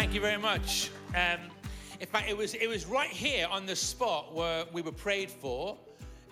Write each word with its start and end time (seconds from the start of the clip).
Thank 0.00 0.14
you 0.14 0.20
very 0.22 0.38
much. 0.38 0.90
Um, 1.10 1.40
in 2.00 2.06
fact, 2.06 2.30
it 2.30 2.34
was, 2.34 2.54
it 2.54 2.66
was 2.66 2.86
right 2.86 3.10
here 3.10 3.46
on 3.50 3.66
the 3.66 3.76
spot 3.76 4.34
where 4.34 4.64
we 4.72 4.80
were 4.80 4.92
prayed 4.92 5.30
for 5.30 5.76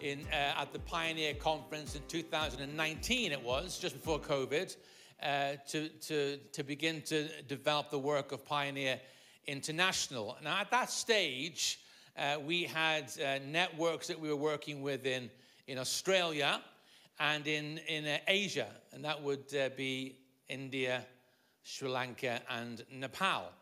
in, 0.00 0.24
uh, 0.32 0.62
at 0.62 0.72
the 0.72 0.79
Pioneer 0.79 1.34
Conference 1.34 1.94
in 1.94 2.00
2019, 2.08 3.30
it 3.30 3.44
was, 3.44 3.79
just 3.79 3.94
before 3.94 4.20
COVID, 4.20 4.75
uh, 5.22 5.52
to, 5.68 5.90
to, 5.90 6.39
to 6.39 6.62
begin 6.62 7.02
to 7.02 7.29
develop 7.43 7.90
the 7.90 7.98
work 7.98 8.32
of 8.32 8.43
Pioneer 8.43 8.98
International. 9.46 10.39
Now, 10.43 10.61
at 10.61 10.71
that 10.71 10.89
stage, 10.89 11.79
uh, 12.16 12.39
we 12.43 12.62
had 12.62 13.12
uh, 13.21 13.39
networks 13.46 14.07
that 14.07 14.18
we 14.18 14.30
were 14.30 14.36
working 14.36 14.80
with 14.80 15.04
in, 15.04 15.29
in 15.66 15.76
Australia 15.76 16.62
and 17.21 17.46
in, 17.46 17.76
in 17.86 18.07
uh, 18.07 18.16
Asia, 18.29 18.68
and 18.94 19.04
that 19.04 19.22
would 19.22 19.54
uh, 19.54 19.68
be 19.76 20.16
India, 20.48 21.04
Sri 21.64 21.90
Lanka, 21.90 22.40
and 22.48 22.82
Nepal. 22.90 23.53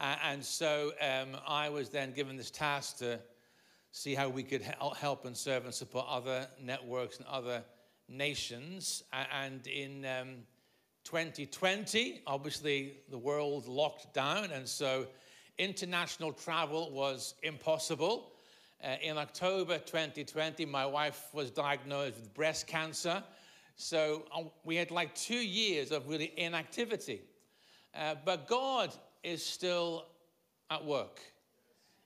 Uh, 0.00 0.16
and 0.24 0.42
so 0.42 0.92
um, 1.02 1.36
I 1.46 1.68
was 1.68 1.90
then 1.90 2.12
given 2.12 2.38
this 2.38 2.50
task 2.50 2.96
to 2.98 3.20
see 3.92 4.14
how 4.14 4.30
we 4.30 4.42
could 4.42 4.62
help 4.62 5.26
and 5.26 5.36
serve 5.36 5.66
and 5.66 5.74
support 5.74 6.06
other 6.08 6.48
networks 6.58 7.18
and 7.18 7.26
other 7.26 7.62
nations. 8.08 9.04
And 9.30 9.66
in 9.66 10.06
um, 10.06 10.36
2020, 11.04 12.22
obviously, 12.26 12.94
the 13.10 13.18
world 13.18 13.68
locked 13.68 14.14
down, 14.14 14.50
and 14.52 14.66
so 14.66 15.06
international 15.58 16.32
travel 16.32 16.90
was 16.92 17.34
impossible. 17.42 18.32
Uh, 18.82 18.96
in 19.02 19.18
October 19.18 19.76
2020, 19.76 20.64
my 20.64 20.86
wife 20.86 21.26
was 21.34 21.50
diagnosed 21.50 22.16
with 22.16 22.32
breast 22.32 22.66
cancer. 22.66 23.22
So 23.76 24.24
um, 24.34 24.50
we 24.64 24.76
had 24.76 24.90
like 24.90 25.14
two 25.14 25.34
years 25.34 25.90
of 25.90 26.08
really 26.08 26.32
inactivity. 26.38 27.20
Uh, 27.94 28.14
but 28.24 28.48
God 28.48 28.94
is 29.22 29.44
still 29.44 30.06
at 30.70 30.84
work. 30.84 31.20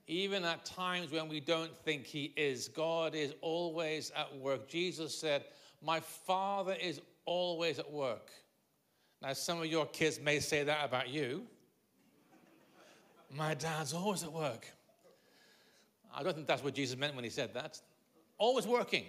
Even 0.06 0.44
at 0.44 0.64
times 0.64 1.10
when 1.10 1.28
we 1.28 1.40
don't 1.40 1.74
think 1.78 2.04
He 2.04 2.32
is, 2.36 2.68
God 2.68 3.14
is 3.14 3.32
always 3.40 4.10
at 4.16 4.36
work. 4.38 4.68
Jesus 4.68 5.16
said, 5.16 5.44
My 5.82 6.00
Father 6.00 6.76
is 6.80 7.00
always 7.24 7.78
at 7.78 7.90
work. 7.90 8.30
Now, 9.22 9.32
some 9.32 9.60
of 9.60 9.66
your 9.66 9.86
kids 9.86 10.20
may 10.20 10.40
say 10.40 10.64
that 10.64 10.84
about 10.84 11.08
you. 11.08 11.44
My 13.34 13.54
dad's 13.54 13.94
always 13.94 14.22
at 14.22 14.32
work. 14.32 14.66
I 16.14 16.22
don't 16.22 16.34
think 16.34 16.46
that's 16.46 16.62
what 16.62 16.74
Jesus 16.74 16.96
meant 16.96 17.14
when 17.14 17.24
he 17.24 17.30
said 17.30 17.54
that. 17.54 17.80
Always 18.38 18.66
working. 18.66 19.04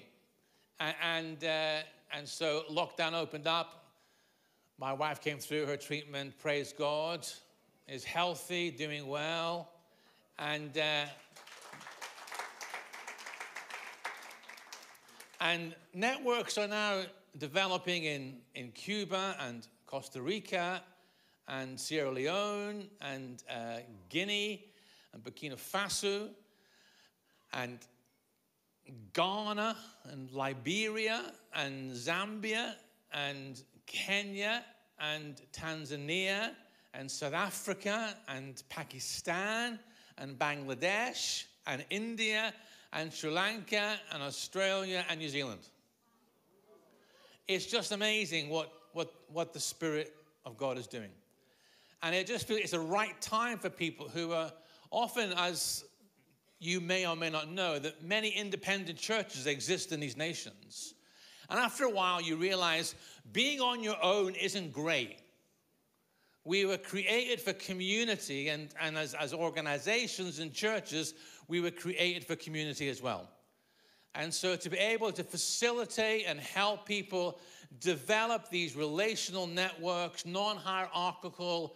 And, 0.80 0.95
and, 1.03 1.44
uh, 1.44 1.83
and 2.14 2.28
so 2.28 2.64
lockdown 2.72 3.14
opened 3.14 3.48
up. 3.48 3.86
My 4.78 4.94
wife 4.94 5.22
came 5.22 5.38
through 5.38 5.67
her 5.67 5.78
treatment, 5.78 6.38
praise 6.39 6.73
God, 6.73 7.26
is 7.88 8.03
healthy, 8.03 8.72
doing 8.72 9.08
well. 9.08 9.69
And, 10.39 10.78
uh, 10.78 11.05
and 15.39 15.75
networks 15.94 16.58
are 16.58 16.67
now 16.67 17.03
developing 17.38 18.05
in, 18.05 18.38
in 18.55 18.72
Cuba 18.72 19.36
and 19.39 19.67
Costa 19.86 20.22
Rica 20.22 20.81
and 21.47 21.80
Sierra 21.80 22.11
Leone 22.11 22.88
and 23.02 23.44
uh, 23.50 23.77
Guinea 24.09 24.66
and 25.14 25.23
Burkina 25.23 25.55
Faso 25.55 26.30
and 27.53 27.80
Ghana 29.14 29.77
and 30.05 30.31
Liberia 30.31 31.33
and 31.53 31.92
Zambia 31.92 32.73
and 33.14 33.61
Kenya 33.86 34.64
and 34.99 35.42
Tanzania 35.53 36.52
and 36.97 37.09
South 37.11 37.33
Africa 37.33 38.15
and 38.27 38.63
Pakistan 38.69 39.80
and 40.17 40.39
Bangladesh 40.39 41.45
and 41.67 41.83
India 41.89 42.53
and 42.93 43.11
Sri 43.11 43.30
Lanka 43.30 43.97
and 44.14 44.23
Australia 44.23 45.03
and 45.09 45.20
New 45.20 45.30
Zealand. 45.30 45.59
It's 47.47 47.65
just 47.65 47.92
amazing 47.92 48.49
what, 48.49 48.71
what, 48.93 49.14
what 49.31 49.53
the 49.53 49.59
Spirit 49.59 50.15
of 50.45 50.58
God 50.58 50.77
is 50.77 50.87
doing. 50.87 51.11
And 52.02 52.15
it 52.15 52.27
just 52.27 52.47
feels 52.47 52.61
it's 52.61 52.71
the 52.71 52.80
right 52.80 53.20
time 53.21 53.58
for 53.58 53.70
people 53.70 54.08
who 54.08 54.31
are 54.31 54.52
often, 54.91 55.33
as 55.37 55.83
you 56.59 56.80
may 56.80 57.05
or 57.05 57.15
may 57.15 57.30
not 57.30 57.49
know, 57.49 57.77
that 57.80 58.03
many 58.03 58.30
independent 58.30 58.97
churches 58.97 59.47
exist 59.47 59.91
in 59.91 59.99
these 59.99 60.15
nations. 60.15 60.93
And 61.49 61.59
after 61.59 61.83
a 61.83 61.89
while, 61.89 62.21
you 62.21 62.37
realize 62.37 62.95
being 63.33 63.59
on 63.59 63.83
your 63.83 64.02
own 64.02 64.33
isn't 64.36 64.71
great. 64.71 65.20
We 66.45 66.66
were 66.66 66.78
created 66.78 67.42
for 67.42 67.54
community, 67.54 68.50
and, 68.50 68.70
and 68.80 68.98
as, 68.98 69.14
as 69.16 69.33
organizations 69.33 70.39
and 70.39 70.54
churches, 70.54 71.16
we 71.48 71.60
were 71.60 71.72
created 71.72 72.23
for 72.23 72.36
community 72.36 72.88
as 72.88 73.02
well. 73.02 73.28
And 74.14 74.33
so 74.33 74.56
to 74.56 74.70
be 74.70 74.78
able 74.78 75.11
to 75.11 75.23
facilitate 75.23 76.26
and 76.28 76.39
help 76.39 76.86
people 76.86 77.39
develop 77.80 78.50
these 78.50 78.76
relational 78.76 79.48
networks, 79.48 80.26
non 80.26 80.56
hierarchical, 80.56 81.76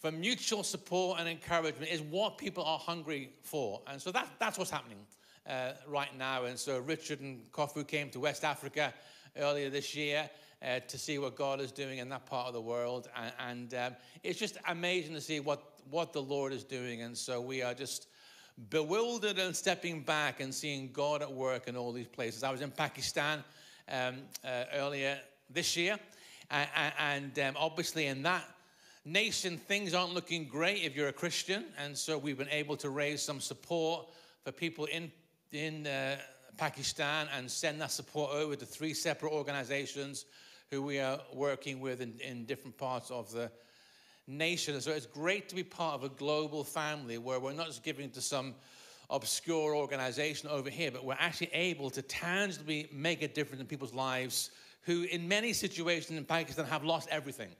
for 0.00 0.10
mutual 0.10 0.62
support 0.62 1.20
and 1.20 1.28
encouragement 1.28 1.90
is 1.90 2.00
what 2.00 2.38
people 2.38 2.64
are 2.64 2.78
hungry 2.78 3.30
for. 3.42 3.82
And 3.86 4.00
so 4.00 4.10
that, 4.12 4.28
that's 4.38 4.58
what's 4.58 4.70
happening 4.70 4.98
uh, 5.46 5.72
right 5.86 6.16
now. 6.16 6.44
And 6.44 6.58
so 6.58 6.78
Richard 6.78 7.20
and 7.20 7.50
Kofu 7.52 7.86
came 7.86 8.08
to 8.10 8.20
West 8.20 8.42
Africa 8.42 8.94
earlier 9.36 9.68
this 9.68 9.94
year 9.94 10.28
uh, 10.62 10.80
to 10.80 10.98
see 10.98 11.18
what 11.18 11.36
God 11.36 11.60
is 11.60 11.72
doing 11.72 11.98
in 11.98 12.08
that 12.10 12.26
part 12.26 12.46
of 12.46 12.54
the 12.54 12.60
world. 12.60 13.08
And, 13.16 13.32
and 13.48 13.74
um, 13.74 13.96
it's 14.22 14.38
just 14.38 14.58
amazing 14.68 15.14
to 15.14 15.20
see 15.20 15.40
what, 15.40 15.62
what 15.90 16.12
the 16.12 16.22
Lord 16.22 16.52
is 16.52 16.64
doing. 16.64 17.02
And 17.02 17.16
so 17.16 17.40
we 17.40 17.62
are 17.62 17.74
just 17.74 18.08
bewildered 18.68 19.38
and 19.38 19.56
stepping 19.56 20.02
back 20.02 20.40
and 20.40 20.54
seeing 20.54 20.90
God 20.92 21.22
at 21.22 21.32
work 21.32 21.66
in 21.66 21.76
all 21.76 21.92
these 21.92 22.08
places. 22.08 22.42
I 22.42 22.52
was 22.52 22.60
in 22.60 22.70
Pakistan 22.70 23.42
um, 23.90 24.16
uh, 24.44 24.64
earlier 24.74 25.18
this 25.48 25.76
year. 25.76 25.98
and 26.50 27.38
um, 27.38 27.54
obviously, 27.56 28.06
in 28.06 28.22
that 28.22 28.44
nation, 29.04 29.56
things 29.56 29.94
aren't 29.94 30.12
looking 30.12 30.44
great 30.46 30.82
if 30.82 30.94
you're 30.94 31.08
a 31.08 31.12
Christian. 31.12 31.64
And 31.78 31.96
so 31.96 32.18
we've 32.18 32.38
been 32.38 32.48
able 32.50 32.76
to 32.76 32.90
raise 32.90 33.22
some 33.22 33.40
support 33.40 34.08
for 34.44 34.52
people 34.52 34.84
in, 34.86 35.10
in 35.52 35.86
uh, 35.86 36.16
Pakistan 36.56 37.28
and 37.34 37.50
send 37.50 37.80
that 37.80 37.90
support 37.90 38.32
over 38.32 38.56
to 38.56 38.66
three 38.66 38.92
separate 38.92 39.32
organizations 39.32 40.26
who 40.70 40.82
we 40.82 41.00
are 41.00 41.18
working 41.34 41.80
with 41.80 42.00
in, 42.00 42.14
in 42.20 42.44
different 42.44 42.78
parts 42.78 43.10
of 43.10 43.32
the 43.32 43.50
nation. 44.28 44.80
so 44.80 44.92
it's 44.92 45.06
great 45.06 45.48
to 45.48 45.56
be 45.56 45.64
part 45.64 45.96
of 45.96 46.04
a 46.04 46.08
global 46.10 46.62
family 46.62 47.18
where 47.18 47.40
we're 47.40 47.52
not 47.52 47.66
just 47.66 47.82
giving 47.82 48.08
to 48.08 48.20
some 48.20 48.54
obscure 49.10 49.74
organization 49.74 50.48
over 50.48 50.70
here, 50.70 50.92
but 50.92 51.04
we're 51.04 51.16
actually 51.18 51.50
able 51.52 51.90
to 51.90 52.02
tangibly 52.02 52.88
make 52.92 53.20
a 53.22 53.26
difference 53.26 53.60
in 53.60 53.66
people's 53.66 53.92
lives 53.92 54.52
who, 54.82 55.02
in 55.10 55.26
many 55.26 55.52
situations 55.52 56.16
in 56.16 56.24
Pakistan, 56.24 56.64
have 56.66 56.84
lost 56.84 57.08
everything. 57.10 57.50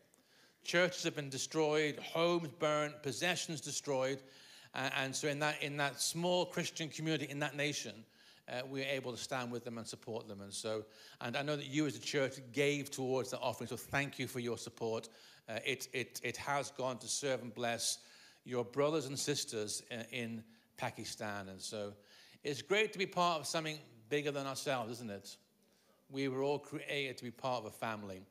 Churches 0.62 1.02
have 1.02 1.16
been 1.16 1.30
destroyed, 1.30 1.98
homes 1.98 2.50
burnt, 2.60 3.02
possessions 3.02 3.60
destroyed. 3.60 4.20
Uh, 4.72 4.88
and 4.96 5.16
so, 5.16 5.26
in 5.26 5.40
that, 5.40 5.60
in 5.60 5.76
that 5.78 6.00
small 6.00 6.46
Christian 6.46 6.88
community 6.88 7.26
in 7.28 7.40
that 7.40 7.56
nation, 7.56 8.04
uh, 8.50 8.62
we 8.68 8.82
are 8.82 8.88
able 8.88 9.12
to 9.12 9.18
stand 9.18 9.50
with 9.50 9.64
them 9.64 9.78
and 9.78 9.86
support 9.86 10.26
them. 10.28 10.40
And 10.40 10.52
so, 10.52 10.84
and 11.20 11.36
I 11.36 11.42
know 11.42 11.56
that 11.56 11.66
you 11.66 11.86
as 11.86 11.96
a 11.96 12.00
church 12.00 12.38
gave 12.52 12.90
towards 12.90 13.30
that 13.30 13.40
offering, 13.40 13.68
so 13.68 13.76
thank 13.76 14.18
you 14.18 14.26
for 14.26 14.40
your 14.40 14.58
support. 14.58 15.08
Uh, 15.48 15.58
it, 15.64 15.88
it, 15.92 16.20
it 16.24 16.36
has 16.36 16.70
gone 16.70 16.98
to 16.98 17.08
serve 17.08 17.42
and 17.42 17.54
bless 17.54 17.98
your 18.44 18.64
brothers 18.64 19.06
and 19.06 19.18
sisters 19.18 19.82
in, 19.90 19.98
uh, 19.98 20.04
in 20.10 20.44
Pakistan. 20.76 21.48
And 21.48 21.60
so, 21.60 21.92
it's 22.42 22.62
great 22.62 22.92
to 22.92 22.98
be 22.98 23.06
part 23.06 23.40
of 23.40 23.46
something 23.46 23.78
bigger 24.08 24.30
than 24.30 24.46
ourselves, 24.46 24.92
isn't 24.92 25.10
it? 25.10 25.36
We 26.10 26.28
were 26.28 26.42
all 26.42 26.58
created 26.58 27.18
to 27.18 27.24
be 27.24 27.30
part 27.30 27.64
of 27.64 27.66
a 27.66 27.70
family. 27.70 28.22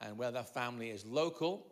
And 0.00 0.16
whether 0.16 0.32
that 0.32 0.54
family 0.54 0.90
is 0.90 1.04
local, 1.04 1.66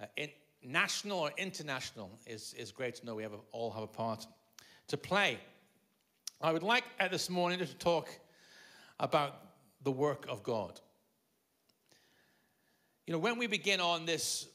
uh, 0.00 0.06
in, 0.16 0.30
national, 0.62 1.18
or 1.18 1.32
international, 1.36 2.10
is, 2.26 2.54
is 2.54 2.70
great 2.70 2.94
to 2.96 3.06
know 3.06 3.14
we 3.14 3.22
have 3.22 3.32
a, 3.32 3.38
all 3.52 3.70
have 3.70 3.82
a 3.82 3.88
part 3.88 4.26
to 4.88 4.96
play. 4.96 5.38
I 6.38 6.52
would 6.52 6.62
like 6.62 6.84
at 7.00 7.10
this 7.10 7.30
morning 7.30 7.60
to 7.60 7.74
talk 7.78 8.10
about 9.00 9.36
the 9.82 9.90
work 9.90 10.26
of 10.28 10.42
God. 10.42 10.78
You 13.06 13.14
know, 13.14 13.18
when 13.18 13.38
we 13.38 13.46
begin 13.46 13.80
on 13.80 14.04
this 14.04 14.46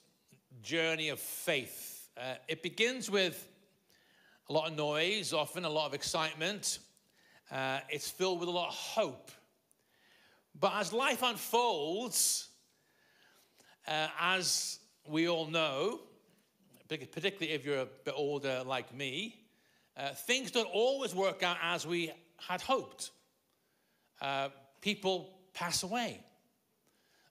journey 0.61 1.09
of 1.09 1.19
faith, 1.19 2.07
uh, 2.15 2.35
it 2.47 2.61
begins 2.61 3.09
with 3.09 3.47
a 4.47 4.53
lot 4.53 4.69
of 4.69 4.77
noise, 4.77 5.33
often 5.33 5.65
a 5.65 5.69
lot 5.69 5.87
of 5.87 5.95
excitement. 5.95 6.77
Uh, 7.51 7.79
it's 7.89 8.11
filled 8.11 8.39
with 8.39 8.47
a 8.47 8.51
lot 8.51 8.67
of 8.67 8.75
hope. 8.75 9.31
But 10.59 10.73
as 10.75 10.93
life 10.93 11.23
unfolds, 11.23 12.49
uh, 13.87 14.07
as 14.19 14.77
we 15.07 15.27
all 15.27 15.47
know, 15.47 16.01
particularly 16.87 17.53
if 17.53 17.65
you're 17.65 17.79
a 17.79 17.87
bit 18.05 18.13
older 18.15 18.61
like 18.63 18.93
me, 18.93 19.40
uh, 20.01 20.13
things 20.13 20.49
don't 20.49 20.69
always 20.73 21.13
work 21.13 21.43
out 21.43 21.57
as 21.61 21.85
we 21.85 22.11
had 22.37 22.61
hoped. 22.61 23.11
Uh, 24.19 24.49
people 24.81 25.37
pass 25.53 25.83
away, 25.83 26.23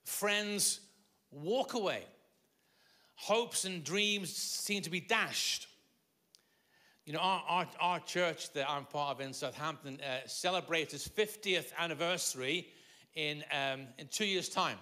friends 0.05 0.81
walk 1.32 1.75
away, 1.75 2.05
hopes 3.17 3.64
and 3.64 3.82
dreams 3.82 4.34
seem 4.34 4.82
to 4.82 4.90
be 4.90 5.00
dashed. 5.00 5.67
You 7.06 7.14
know, 7.14 7.20
our, 7.20 7.43
our, 7.49 7.67
our 7.81 8.00
church 8.00 8.52
that 8.52 8.70
I'm 8.70 8.84
part 8.84 9.17
of 9.17 9.20
in 9.20 9.32
Southampton 9.32 9.99
uh, 10.00 10.26
celebrates 10.26 10.94
its 10.94 11.08
50th 11.08 11.72
anniversary 11.76 12.69
in, 13.14 13.43
um, 13.52 13.87
in 13.99 14.06
two 14.08 14.26
years' 14.26 14.49
time. 14.49 14.78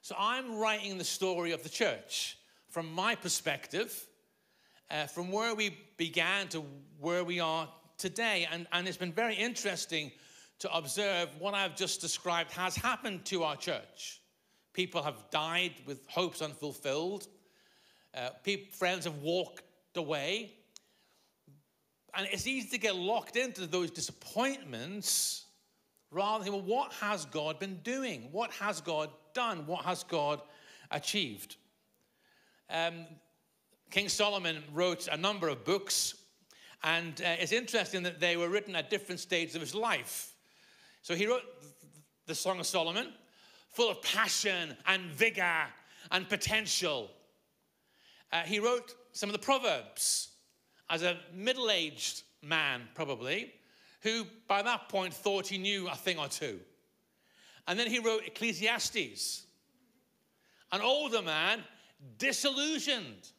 So 0.00 0.16
I'm 0.18 0.56
writing 0.56 0.98
the 0.98 1.04
story 1.04 1.52
of 1.52 1.62
the 1.62 1.68
church 1.68 2.36
from 2.68 2.92
my 2.92 3.14
perspective, 3.14 4.08
uh, 4.92 5.06
from 5.06 5.32
where 5.32 5.54
we 5.54 5.76
began 5.96 6.48
to 6.48 6.62
where 7.00 7.24
we 7.24 7.40
are 7.40 7.68
today. 7.96 8.46
And, 8.52 8.66
and 8.72 8.86
it's 8.86 8.96
been 8.96 9.12
very 9.12 9.34
interesting 9.34 10.12
to 10.58 10.72
observe 10.72 11.30
what 11.38 11.54
I've 11.54 11.74
just 11.74 12.00
described 12.00 12.52
has 12.52 12.76
happened 12.76 13.24
to 13.26 13.42
our 13.42 13.56
church. 13.56 14.20
People 14.74 15.02
have 15.02 15.30
died 15.30 15.72
with 15.86 16.06
hopes 16.06 16.42
unfulfilled. 16.42 17.26
Uh, 18.14 18.28
friends 18.70 19.06
have 19.06 19.16
walked 19.22 19.62
away. 19.96 20.52
And 22.14 22.28
it's 22.30 22.46
easy 22.46 22.68
to 22.68 22.78
get 22.78 22.94
locked 22.94 23.36
into 23.36 23.66
those 23.66 23.90
disappointments 23.90 25.46
rather 26.10 26.44
than, 26.44 26.52
well, 26.52 26.62
what 26.62 26.92
has 26.92 27.24
God 27.24 27.58
been 27.58 27.80
doing? 27.82 28.28
What 28.30 28.52
has 28.52 28.82
God 28.82 29.08
done? 29.32 29.66
What 29.66 29.84
has 29.86 30.04
God 30.04 30.42
achieved? 30.90 31.56
Um, 32.68 33.06
King 33.92 34.08
Solomon 34.08 34.64
wrote 34.72 35.06
a 35.08 35.18
number 35.18 35.48
of 35.48 35.66
books, 35.66 36.14
and 36.82 37.20
uh, 37.20 37.36
it's 37.38 37.52
interesting 37.52 38.02
that 38.04 38.20
they 38.20 38.38
were 38.38 38.48
written 38.48 38.74
at 38.74 38.88
different 38.88 39.20
stages 39.20 39.54
of 39.54 39.60
his 39.60 39.74
life. 39.74 40.32
So 41.02 41.14
he 41.14 41.26
wrote 41.26 41.42
the 42.26 42.34
Song 42.34 42.58
of 42.58 42.66
Solomon, 42.66 43.12
full 43.68 43.90
of 43.90 44.00
passion 44.00 44.74
and 44.86 45.10
vigor 45.10 45.66
and 46.10 46.26
potential. 46.26 47.10
Uh, 48.32 48.40
he 48.40 48.60
wrote 48.60 48.94
some 49.12 49.28
of 49.28 49.34
the 49.34 49.38
Proverbs 49.38 50.30
as 50.88 51.02
a 51.02 51.18
middle 51.34 51.70
aged 51.70 52.22
man, 52.40 52.88
probably, 52.94 53.52
who 54.00 54.24
by 54.48 54.62
that 54.62 54.88
point 54.88 55.12
thought 55.12 55.46
he 55.46 55.58
knew 55.58 55.86
a 55.88 55.94
thing 55.94 56.18
or 56.18 56.28
two. 56.28 56.60
And 57.68 57.78
then 57.78 57.88
he 57.88 57.98
wrote 57.98 58.22
Ecclesiastes, 58.26 59.44
an 60.72 60.80
older 60.80 61.20
man, 61.20 61.62
disillusioned, 62.16 63.32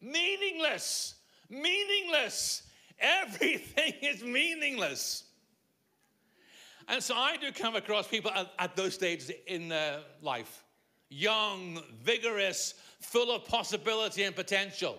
meaningless, 0.00 1.14
meaningless. 1.48 2.62
Everything 2.98 3.94
is 4.02 4.22
meaningless. 4.22 5.24
And 6.88 7.02
so 7.02 7.14
I 7.14 7.36
do 7.36 7.52
come 7.52 7.76
across 7.76 8.08
people 8.08 8.30
at, 8.30 8.50
at 8.58 8.74
those 8.74 8.94
stages 8.94 9.30
in 9.46 9.68
their 9.68 10.00
life 10.22 10.64
young, 11.10 11.82
vigorous, 12.02 12.74
full 13.00 13.34
of 13.34 13.44
possibility 13.46 14.24
and 14.24 14.36
potential. 14.36 14.98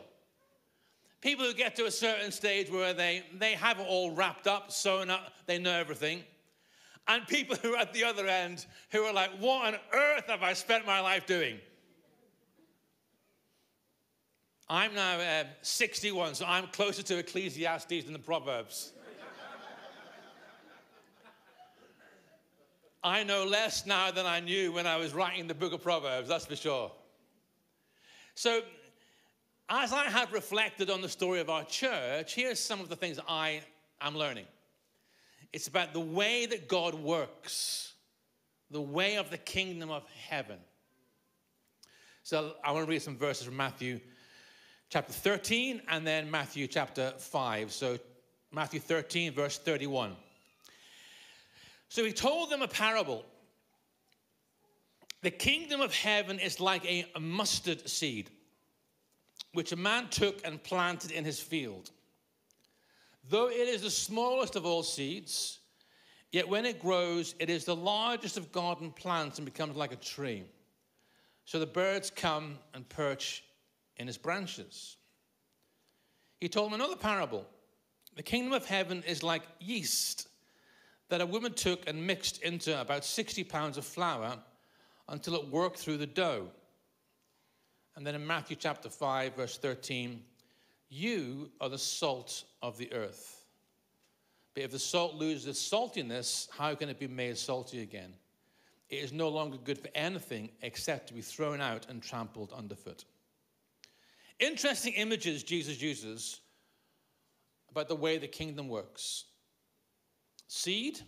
People 1.22 1.46
who 1.46 1.54
get 1.54 1.76
to 1.76 1.86
a 1.86 1.92
certain 1.92 2.32
stage 2.32 2.72
where 2.72 2.94
they, 2.94 3.24
they 3.38 3.54
have 3.54 3.80
it 3.80 3.86
all 3.88 4.12
wrapped 4.12 4.48
up, 4.48 4.72
sewn 4.72 5.10
up, 5.10 5.34
they 5.46 5.60
know 5.60 5.74
everything. 5.74 6.24
And 7.08 7.28
people 7.28 7.56
who 7.62 7.76
are 7.76 7.80
at 7.80 7.94
the 7.94 8.04
other 8.04 8.26
end 8.28 8.66
who 8.92 9.04
are 9.04 9.14
like, 9.14 9.32
what 9.40 9.74
on 9.74 9.80
earth 9.94 10.26
have 10.28 10.44
I 10.44 10.54
spent 10.54 10.86
my 10.86 11.00
life 11.00 11.26
doing? 11.26 11.60
I'm 14.72 14.94
now 14.94 15.18
uh, 15.18 15.46
61, 15.64 16.36
so 16.36 16.46
I'm 16.46 16.68
closer 16.68 17.02
to 17.02 17.18
Ecclesiastes 17.18 18.04
than 18.04 18.14
the 18.14 18.20
Proverbs. 18.20 18.92
I 23.04 23.24
know 23.24 23.46
less 23.46 23.88
now 23.88 24.12
than 24.12 24.28
I 24.28 24.42
knew 24.42 24.72
when 24.72 24.86
I 24.86 24.98
was 24.98 25.14
writing 25.14 25.48
the 25.48 25.56
book 25.56 25.74
of 25.74 25.82
Proverbs, 25.82 26.28
that's 26.28 26.46
for 26.46 26.56
sure. 26.56 26.92
So, 28.36 28.62
as 29.70 29.92
I 29.92 30.04
have 30.04 30.34
reflected 30.34 30.90
on 30.92 31.02
the 31.02 31.10
story 31.10 31.40
of 31.40 31.50
our 31.50 31.64
church, 31.64 32.36
here's 32.36 32.60
some 32.60 32.80
of 32.80 32.90
the 32.90 32.96
things 32.96 33.20
I 33.28 33.62
am 34.02 34.16
learning. 34.16 34.46
It's 35.52 35.68
about 35.68 35.94
the 35.94 36.00
way 36.00 36.46
that 36.46 36.68
God 36.68 36.94
works, 36.94 37.94
the 38.70 38.82
way 38.82 39.16
of 39.16 39.32
the 39.32 39.38
kingdom 39.38 39.90
of 39.90 40.04
heaven. 40.30 40.60
So, 42.22 42.54
I 42.64 42.72
want 42.72 42.86
to 42.86 42.90
read 42.90 43.02
some 43.02 43.18
verses 43.18 43.46
from 43.46 43.58
Matthew 43.58 44.00
chapter 44.90 45.14
13 45.14 45.82
and 45.88 46.06
then 46.06 46.30
Matthew 46.30 46.68
chapter 46.68 47.14
5. 47.18 47.72
So, 47.72 48.00
Matthew 48.52 48.80
13, 48.80 49.32
verse 49.32 49.60
31. 49.60 50.16
So 51.90 52.04
he 52.04 52.12
told 52.12 52.50
them 52.50 52.62
a 52.62 52.68
parable. 52.68 53.24
The 55.22 55.32
kingdom 55.32 55.82
of 55.82 55.94
heaven 55.94 56.40
is 56.40 56.60
like 56.60 56.86
a, 56.86 57.06
mustard 57.20 57.88
seed, 57.90 58.30
which 59.54 59.72
a 59.72 59.76
man 59.76 60.08
took 60.10 60.46
and 60.46 60.62
planted 60.64 61.12
in 61.12 61.26
his 61.26 61.40
field. 61.40 61.92
Though 63.30 63.50
it 63.50 63.68
is 63.68 63.82
the 63.82 63.92
smallest 63.92 64.56
of 64.56 64.66
all 64.66 64.82
seeds, 64.82 65.60
yet 66.32 66.48
when 66.48 66.66
it 66.66 66.80
grows, 66.80 67.36
it 67.40 67.50
is 67.50 67.66
the 67.66 67.76
largest 67.76 68.38
of 68.38 68.52
garden 68.52 68.92
plants 68.92 69.38
and 69.38 69.46
becomes 69.46 69.76
like 69.76 69.92
a 69.92 69.98
tree. 69.98 70.44
So 71.46 71.60
the 71.60 71.66
birds 71.66 72.12
come 72.16 72.58
and 72.74 72.88
perch 72.88 73.44
in 74.00 74.08
its 74.08 74.18
branches. 74.18 74.98
He 76.40 76.50
told 76.50 76.72
them 76.72 76.80
another 76.80 76.96
parable. 76.96 77.46
The 78.16 78.24
kingdom 78.24 78.54
of 78.54 78.66
heaven 78.66 79.04
is 79.06 79.22
like 79.22 79.44
yeast 79.60 80.30
that 81.10 81.22
a 81.22 81.26
woman 81.26 81.54
took 81.54 81.88
and 81.88 82.08
mixed 82.08 82.42
into 82.42 82.80
about 82.80 83.04
60 83.04 83.44
pounds 83.44 83.78
of 83.78 83.86
flour 83.86 84.38
until 85.10 85.36
it 85.36 85.48
worked 85.50 85.78
through 85.78 85.98
the 85.98 86.08
dough. 86.08 86.48
And 87.96 88.08
then 88.08 88.16
in 88.16 88.26
Matthew 88.26 88.56
chapter 88.56 88.90
5, 88.90 89.36
verse 89.36 89.58
13, 89.58 90.22
you 90.90 91.52
are 91.60 91.70
the 91.70 91.78
salt 91.78 92.46
of 92.62 92.78
the 92.78 92.92
earth. 92.94 93.44
But 94.54 94.64
if 94.64 94.72
the 94.72 94.80
salt 94.80 95.16
loses 95.16 95.48
its 95.48 95.70
saltiness, 95.70 96.48
how 96.58 96.74
can 96.76 96.90
it 96.90 97.00
be 97.00 97.08
made 97.08 97.38
salty 97.38 97.82
again? 97.82 98.14
It 98.90 98.98
is 98.98 99.14
no 99.14 99.30
longer 99.30 99.58
good 99.58 99.78
for 99.78 99.90
anything 99.94 100.50
except 100.62 101.08
to 101.08 101.14
be 101.14 101.22
thrown 101.22 101.62
out 101.62 101.88
and 101.90 102.02
trampled 102.02 102.54
underfoot. 102.54 103.06
Interesting 104.40 104.94
images 104.94 105.44
Jesus 105.44 105.82
uses 105.82 106.40
about 107.70 107.88
the 107.88 107.96
way 107.96 108.18
the 108.18 108.28
kingdom 108.28 108.68
works 108.68 109.26
seed, 110.48 111.00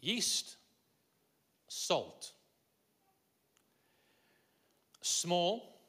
yeast, 0.00 0.56
salt. 1.68 2.32
Small, 5.00 5.80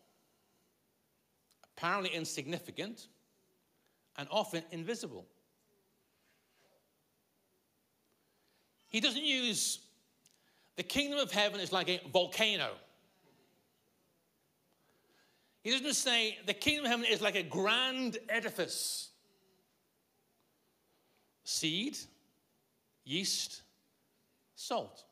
apparently 1.77 2.09
insignificant, 2.09 3.07
and 4.17 4.27
often 4.29 4.63
invisible. 4.71 5.25
He 8.87 8.99
doesn't 8.99 9.23
use 9.23 9.79
the 10.75 10.83
kingdom 10.83 11.19
of 11.19 11.31
heaven 11.31 11.59
is 11.59 11.71
like 11.71 11.89
a 11.89 12.01
volcano. 12.11 12.71
He 15.65 15.71
doesn't 15.71 15.95
say 15.95 16.37
the 16.45 16.53
kingdom 16.53 16.85
of 16.85 16.91
heaven 16.91 17.05
is 17.05 17.21
like 17.21 17.33
a 17.33 17.41
grand 17.41 18.19
edifice 18.29 19.09
seed, 21.43 21.97
yeast, 23.03 23.63
salt. 24.55 25.03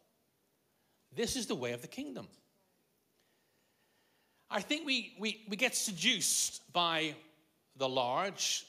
This 1.15 1.35
is 1.35 1.47
the 1.47 1.55
way 1.55 1.71
of 1.73 1.81
the 1.81 1.87
kingdom. 1.87 2.27
I 4.47 4.61
think 4.61 4.85
we, 4.85 5.15
we, 5.19 5.43
we 5.49 5.57
get 5.57 5.75
seduced 5.75 6.61
by 6.71 7.15
the 7.77 7.89
large, 7.89 8.67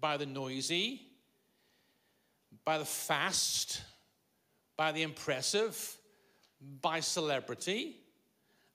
by 0.00 0.18
the 0.18 0.26
noisy, 0.26 1.02
by 2.64 2.78
the 2.78 2.84
fast, 2.84 3.82
by 4.76 4.92
the 4.92 5.02
impressive, 5.02 5.96
by 6.80 7.00
celebrity, 7.00 7.96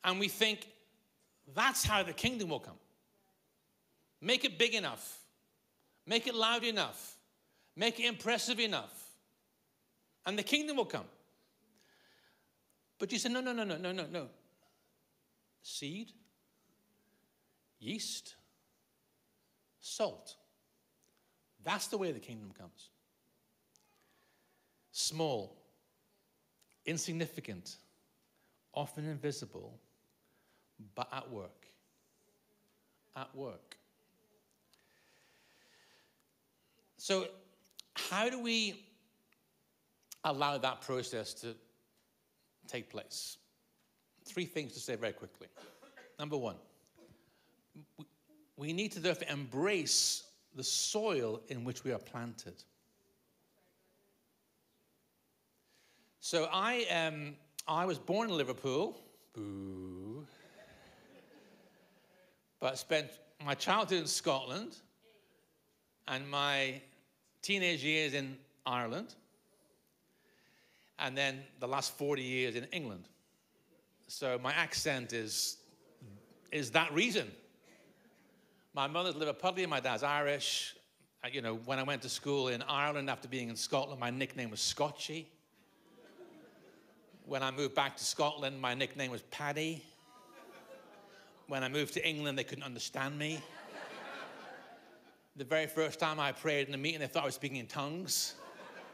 and 0.03 0.19
we 0.19 0.27
think 0.27 0.67
that's 1.55 1.83
how 1.83 2.03
the 2.03 2.13
kingdom 2.13 2.49
will 2.49 2.59
come. 2.59 2.77
Make 4.21 4.45
it 4.45 4.57
big 4.59 4.75
enough, 4.75 5.19
make 6.05 6.27
it 6.27 6.35
loud 6.35 6.63
enough, 6.63 7.17
Make 7.75 7.99
it 7.99 8.05
impressive 8.05 8.59
enough, 8.59 8.93
and 10.25 10.37
the 10.37 10.43
kingdom 10.43 10.77
will 10.77 10.85
come. 10.85 11.05
But 12.99 13.11
you 13.11 13.17
said, 13.17 13.31
no, 13.31 13.41
no, 13.41 13.53
no, 13.53 13.63
no, 13.63 13.77
no, 13.77 13.91
no, 13.91 14.05
no. 14.11 14.27
Seed, 15.63 16.11
yeast, 17.79 18.35
salt. 19.79 20.35
That's 21.63 21.87
the 21.87 21.97
way 21.97 22.11
the 22.11 22.19
kingdom 22.19 22.51
comes. 22.57 22.89
Small, 24.91 25.57
insignificant, 26.85 27.77
often 28.73 29.05
invisible, 29.05 29.79
but 30.95 31.07
at 31.13 31.29
work. 31.29 31.67
At 33.15 33.33
work. 33.35 33.77
So 36.97 37.27
how 37.95 38.29
do 38.29 38.41
we 38.41 38.85
allow 40.23 40.57
that 40.57 40.81
process 40.81 41.33
to 41.35 41.55
take 42.67 42.89
place? 42.89 43.37
Three 44.25 44.45
things 44.45 44.73
to 44.73 44.79
say 44.79 44.95
very 44.95 45.13
quickly. 45.13 45.47
Number 46.19 46.37
one, 46.37 46.57
we 48.55 48.73
need 48.73 48.91
to 48.91 48.99
therefore 48.99 49.27
embrace 49.29 50.23
the 50.55 50.63
soil 50.63 51.41
in 51.47 51.63
which 51.63 51.83
we 51.83 51.91
are 51.91 51.99
planted. 51.99 52.63
So 56.19 56.47
I, 56.53 56.85
um, 56.91 57.35
I 57.67 57.85
was 57.85 57.97
born 57.97 58.29
in 58.29 58.37
Liverpool, 58.37 58.99
boo, 59.33 60.27
but 62.61 62.77
spent 62.77 63.07
my 63.43 63.55
childhood 63.55 64.01
in 64.01 64.07
Scotland 64.07 64.77
and 66.07 66.29
my 66.29 66.79
teenage 67.41 67.83
years 67.83 68.13
in 68.13 68.37
Ireland, 68.65 69.15
and 70.99 71.17
then 71.17 71.39
the 71.59 71.67
last 71.67 71.97
40 71.97 72.21
years 72.21 72.55
in 72.55 72.65
England. 72.65 73.05
So 74.07 74.39
my 74.41 74.53
accent 74.53 75.11
is, 75.11 75.57
is 76.51 76.69
that 76.71 76.93
reason. 76.93 77.29
My 78.73 78.87
mother's 78.87 79.15
Liverpudlian, 79.15 79.67
my 79.67 79.79
dad's 79.79 80.03
Irish. 80.03 80.75
Uh, 81.23 81.29
you 81.31 81.41
know, 81.41 81.55
when 81.65 81.79
I 81.79 81.83
went 81.83 82.03
to 82.03 82.09
school 82.09 82.49
in 82.49 82.61
Ireland 82.61 83.09
after 83.09 83.27
being 83.27 83.49
in 83.49 83.55
Scotland, 83.55 83.99
my 83.99 84.11
nickname 84.11 84.51
was 84.51 84.61
Scotchy. 84.61 85.27
When 87.25 87.41
I 87.41 87.51
moved 87.51 87.73
back 87.73 87.97
to 87.97 88.03
Scotland, 88.03 88.61
my 88.61 88.75
nickname 88.75 89.09
was 89.09 89.21
Paddy. 89.23 89.83
When 91.51 91.65
I 91.65 91.67
moved 91.67 91.95
to 91.95 92.07
England, 92.07 92.37
they 92.37 92.45
couldn't 92.45 92.63
understand 92.63 93.19
me. 93.19 93.41
The 95.35 95.43
very 95.43 95.67
first 95.67 95.99
time 95.99 96.17
I 96.17 96.31
prayed 96.31 96.69
in 96.69 96.73
a 96.73 96.77
meeting, 96.77 97.01
they 97.01 97.07
thought 97.07 97.23
I 97.23 97.25
was 97.25 97.35
speaking 97.35 97.57
in 97.57 97.67
tongues. 97.67 98.35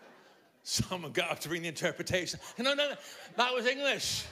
Someone 0.63 1.11
got 1.11 1.29
up 1.29 1.39
to 1.41 1.49
read 1.49 1.61
the 1.61 1.67
interpretation. 1.67 2.39
No, 2.57 2.73
no, 2.73 2.89
no, 2.89 2.95
that 3.35 3.53
was 3.53 3.67
English. 3.67 4.25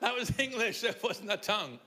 That 0.00 0.16
was 0.16 0.36
English, 0.36 0.80
that 0.80 1.00
wasn't 1.00 1.30
a 1.30 1.36
tongue. 1.36 1.78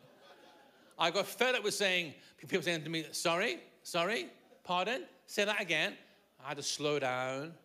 I 0.98 1.12
got 1.12 1.27
fed 1.27 1.56
up 1.56 1.65
with 1.65 1.74
saying, 1.74 2.13
people 2.38 2.62
saying 2.62 2.86
to 2.86 2.89
me, 2.89 3.08
sorry, 3.12 3.60
sorry, 3.84 4.27
pardon, 4.63 5.03
say 5.25 5.44
that 5.44 5.62
again. 5.62 5.96
I 6.41 6.48
had 6.48 6.58
to 6.58 6.63
slow 6.63 6.98
down, 6.98 7.56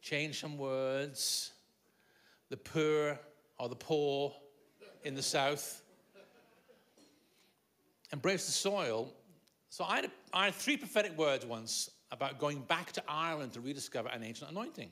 change 0.00 0.40
some 0.40 0.56
words. 0.56 1.50
The 2.50 2.56
poor 2.56 3.18
or 3.58 3.68
the 3.68 3.74
poor 3.74 4.32
in 5.02 5.16
the 5.16 5.22
south. 5.22 5.82
Embrace 8.12 8.46
the 8.46 8.52
soil. 8.52 9.12
So 9.70 9.84
I 9.84 9.96
had, 9.96 10.10
had 10.32 10.54
three 10.54 10.76
prophetic 10.76 11.16
words 11.16 11.44
once 11.44 11.90
about 12.10 12.38
going 12.38 12.60
back 12.60 12.92
to 12.92 13.02
Ireland 13.08 13.52
to 13.52 13.60
rediscover 13.60 14.08
an 14.08 14.22
ancient 14.22 14.50
anointing. 14.50 14.90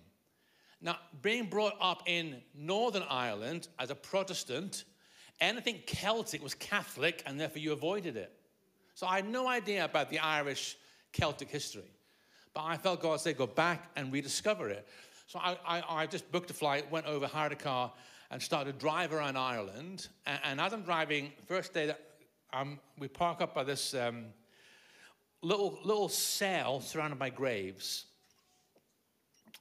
Now, 0.83 0.99
being 1.23 1.47
brought 1.47 1.75
up 1.81 2.03
in 2.07 2.43
Northern 2.55 3.05
Ireland 3.09 3.69
as 3.79 3.91
a 3.91 3.95
Protestant, 3.95 4.85
Anything 5.41 5.83
Celtic 5.87 6.43
was 6.43 6.55
Catholic, 6.55 7.23
and 7.27 7.39
therefore 7.39 7.59
you 7.59 7.73
avoided 7.73 8.17
it. 8.17 8.33
So 8.95 9.07
I 9.07 9.17
had 9.17 9.29
no 9.29 9.49
idea 9.49 9.85
about 9.85 10.09
the 10.09 10.19
Irish 10.19 10.77
Celtic 11.13 11.51
history. 11.51 11.91
But 12.55 12.65
I 12.65 12.79
felt 12.79 13.03
God 13.03 13.21
say, 13.21 13.35
go 13.35 13.47
back 13.47 13.91
and 13.97 14.11
rediscover 14.11 14.71
it. 14.71 14.89
So 15.27 15.39
I, 15.39 15.59
I, 15.67 15.83
I 15.89 16.07
just 16.07 16.31
booked 16.33 16.51
a 16.51 16.55
flight, 16.55 16.91
went 16.91 17.05
over, 17.05 17.27
hired 17.27 17.53
a 17.53 17.57
car, 17.57 17.93
and 18.31 18.41
started 18.41 18.73
to 18.73 18.79
drive 18.79 19.13
around 19.13 19.37
Ireland. 19.37 20.09
And, 20.25 20.41
and 20.43 20.61
as 20.61 20.73
I'm 20.73 20.83
driving, 20.83 21.33
first 21.47 21.75
day 21.75 21.87
that 21.87 22.01
we 22.99 23.09
park 23.09 23.41
up 23.41 23.55
by 23.55 23.65
this 23.65 23.95
um, 23.95 24.27
little, 25.43 25.79
little 25.85 26.09
cell 26.09 26.81
surrounded 26.81 27.19
by 27.19 27.31
graves. 27.31 28.07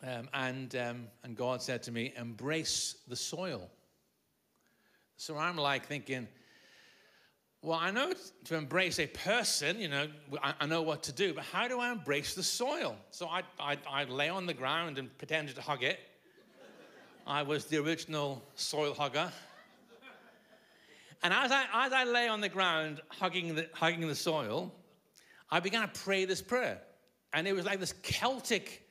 Um, 0.04 0.30
and, 0.34 0.76
um, 0.76 1.08
and 1.24 1.36
God 1.36 1.62
said 1.62 1.84
to 1.84 1.92
me, 1.92 2.14
embrace 2.18 2.98
the 3.08 3.16
soil. 3.16 3.70
So 5.18 5.38
I'm 5.38 5.58
like 5.58 5.86
thinking, 5.86 6.28
well, 7.62 7.80
I 7.80 7.90
know 7.90 8.14
to 8.46 8.56
embrace 8.56 9.00
a 9.00 9.08
person, 9.08 9.80
you 9.80 9.88
know, 9.88 10.08
I, 10.44 10.54
I, 10.60 10.66
know 10.68 10.84
what 10.84 11.02
to 11.04 11.12
do, 11.12 11.34
but 11.34 11.46
how 11.46 11.68
do 11.68 11.80
I 11.80 11.92
embrace 11.92 12.36
the 12.36 12.44
soil? 12.44 12.96
So 13.10 13.28
I, 13.28 13.42
I, 13.60 13.78
I 13.90 14.04
lay 14.04 14.30
on 14.30 14.46
the 14.46 14.54
ground 14.54 15.00
and 15.00 15.18
pretended 15.18 15.56
to 15.56 15.62
hug 15.62 15.82
it. 15.82 16.00
I 17.26 17.42
was 17.42 17.66
the 17.66 17.78
original 17.78 18.44
soil 18.54 18.94
hugger. 18.94 19.32
And 21.24 21.34
as 21.34 21.52
I, 21.52 21.66
as 21.74 21.94
I 21.94 22.04
lay 22.04 22.28
on 22.28 22.42
the 22.42 22.50
ground 22.50 23.02
hugging 23.10 23.56
the, 23.56 23.68
hugging 23.74 24.08
the 24.08 24.16
soil, 24.16 24.74
I 25.50 25.60
began 25.60 25.82
to 25.82 26.00
pray 26.00 26.26
this 26.26 26.42
prayer. 26.42 26.82
And 27.34 27.48
it 27.48 27.54
was 27.54 27.66
like 27.66 27.80
this 27.80 27.94
Celtic 28.04 28.88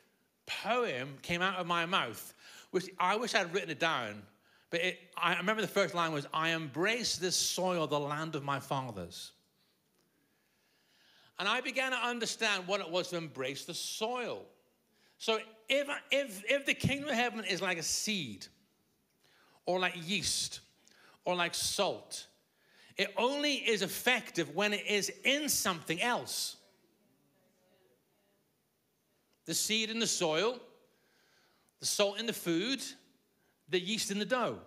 poem 0.46 1.14
came 1.22 1.42
out 1.42 1.58
of 1.58 1.66
my 1.66 1.86
mouth, 1.86 2.34
which 2.70 2.90
I 2.98 3.16
wish 3.16 3.34
I'd 3.34 3.52
written 3.54 3.70
it 3.70 3.78
down 3.78 4.22
but 4.74 4.82
it, 4.82 4.98
I 5.16 5.36
remember 5.36 5.62
the 5.62 5.68
first 5.68 5.94
line 5.94 6.10
was, 6.10 6.26
I 6.34 6.48
embrace 6.48 7.14
this 7.14 7.36
soil, 7.36 7.86
the 7.86 8.00
land 8.00 8.34
of 8.34 8.42
my 8.42 8.58
fathers. 8.58 9.30
And 11.38 11.48
I 11.48 11.60
began 11.60 11.92
to 11.92 11.96
understand 11.96 12.66
what 12.66 12.80
it 12.80 12.90
was 12.90 13.06
to 13.10 13.16
embrace 13.16 13.66
the 13.66 13.72
soil. 13.72 14.42
So 15.16 15.38
if, 15.68 15.86
if, 16.10 16.42
if 16.50 16.66
the 16.66 16.74
kingdom 16.74 17.08
of 17.08 17.14
heaven 17.14 17.44
is 17.44 17.62
like 17.62 17.78
a 17.78 17.84
seed, 17.84 18.48
or 19.64 19.78
like 19.78 19.94
yeast, 20.08 20.58
or 21.24 21.34
like 21.34 21.54
salt, 21.54 22.26
it 22.96 23.12
only 23.16 23.54
is 23.54 23.82
effective 23.82 24.54
when 24.54 24.72
it 24.72 24.86
is 24.86 25.10
in 25.24 25.48
something 25.48 26.00
else. 26.00 26.56
The 29.46 29.54
seed 29.54 29.90
in 29.90 29.98
the 29.98 30.06
soil, 30.06 30.58
the 31.80 31.86
salt 31.86 32.18
in 32.18 32.26
the 32.26 32.32
food, 32.32 32.82
the 33.68 33.80
yeast 33.80 34.10
in 34.10 34.18
the 34.18 34.24
dough. 34.24 34.58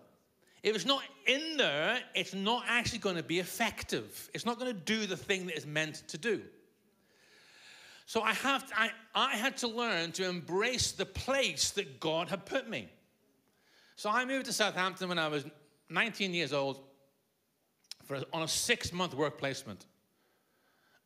If 0.64 0.76
it's 0.76 0.86
not 0.86 1.04
in 1.26 1.58
there, 1.58 2.00
it's 2.14 2.34
not 2.34 2.64
actually 2.68 3.00
going 3.00 3.16
to 3.16 3.24
be 3.24 3.40
effective. 3.40 4.30
It's 4.34 4.46
not 4.46 4.60
going 4.60 4.74
to 4.74 4.80
do 4.80 5.06
the 5.06 5.18
thing 5.18 5.46
that 5.48 5.56
it's 5.56 5.66
meant 5.66 6.08
to 6.10 6.18
do. 6.18 6.42
So 8.06 8.22
I 8.22 8.34
have 8.34 8.68
to, 8.68 8.80
I, 8.80 8.90
I 9.16 9.36
had 9.36 9.58
to 9.58 9.68
learn 9.68 10.12
to 10.14 10.28
embrace 10.28 10.92
the 10.94 11.06
place 11.06 11.72
that 11.72 12.00
God 12.00 12.30
had 12.30 12.46
put 12.46 12.70
me. 12.70 12.90
So 13.96 14.10
I 14.10 14.26
moved 14.26 14.46
to 14.46 14.54
Southampton 14.54 15.10
when 15.10 15.20
I 15.20 15.28
was 15.28 15.46
19 15.90 16.34
years 16.34 16.54
old 16.54 16.80
for, 18.06 18.22
on 18.34 18.44
a 18.44 18.48
six 18.48 18.92
month 18.92 19.14
work 19.14 19.38
placement. 19.38 19.86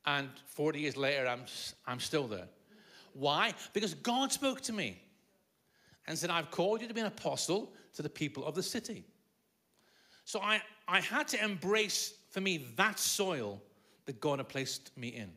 And 0.05 0.29
40 0.47 0.79
years 0.79 0.97
later, 0.97 1.27
I'm, 1.27 1.43
I'm 1.85 1.99
still 1.99 2.27
there. 2.27 2.47
Why? 3.13 3.53
Because 3.73 3.93
God 3.93 4.31
spoke 4.31 4.61
to 4.61 4.73
me 4.73 5.01
and 6.07 6.17
said, 6.17 6.29
I've 6.29 6.49
called 6.49 6.81
you 6.81 6.87
to 6.87 6.93
be 6.93 7.01
an 7.01 7.07
apostle 7.07 7.73
to 7.93 8.01
the 8.01 8.09
people 8.09 8.45
of 8.45 8.55
the 8.55 8.63
city. 8.63 9.03
So 10.25 10.39
I, 10.39 10.61
I 10.87 11.01
had 11.01 11.27
to 11.29 11.43
embrace, 11.43 12.13
for 12.29 12.41
me, 12.41 12.67
that 12.77 12.99
soil 12.99 13.61
that 14.05 14.19
God 14.19 14.39
had 14.39 14.49
placed 14.49 14.95
me 14.97 15.09
in. 15.09 15.31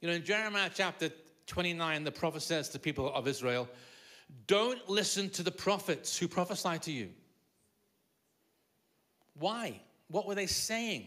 You 0.00 0.08
know, 0.08 0.14
in 0.14 0.24
Jeremiah 0.24 0.70
chapter 0.72 1.10
29, 1.46 2.04
the 2.04 2.12
prophet 2.12 2.42
says 2.42 2.68
to 2.68 2.74
the 2.74 2.78
people 2.78 3.12
of 3.12 3.26
Israel, 3.26 3.68
Don't 4.46 4.88
listen 4.88 5.28
to 5.30 5.42
the 5.42 5.50
prophets 5.50 6.16
who 6.16 6.28
prophesy 6.28 6.78
to 6.78 6.92
you. 6.92 7.10
Why? 9.34 9.80
What 10.08 10.26
were 10.26 10.34
they 10.34 10.46
saying? 10.46 11.06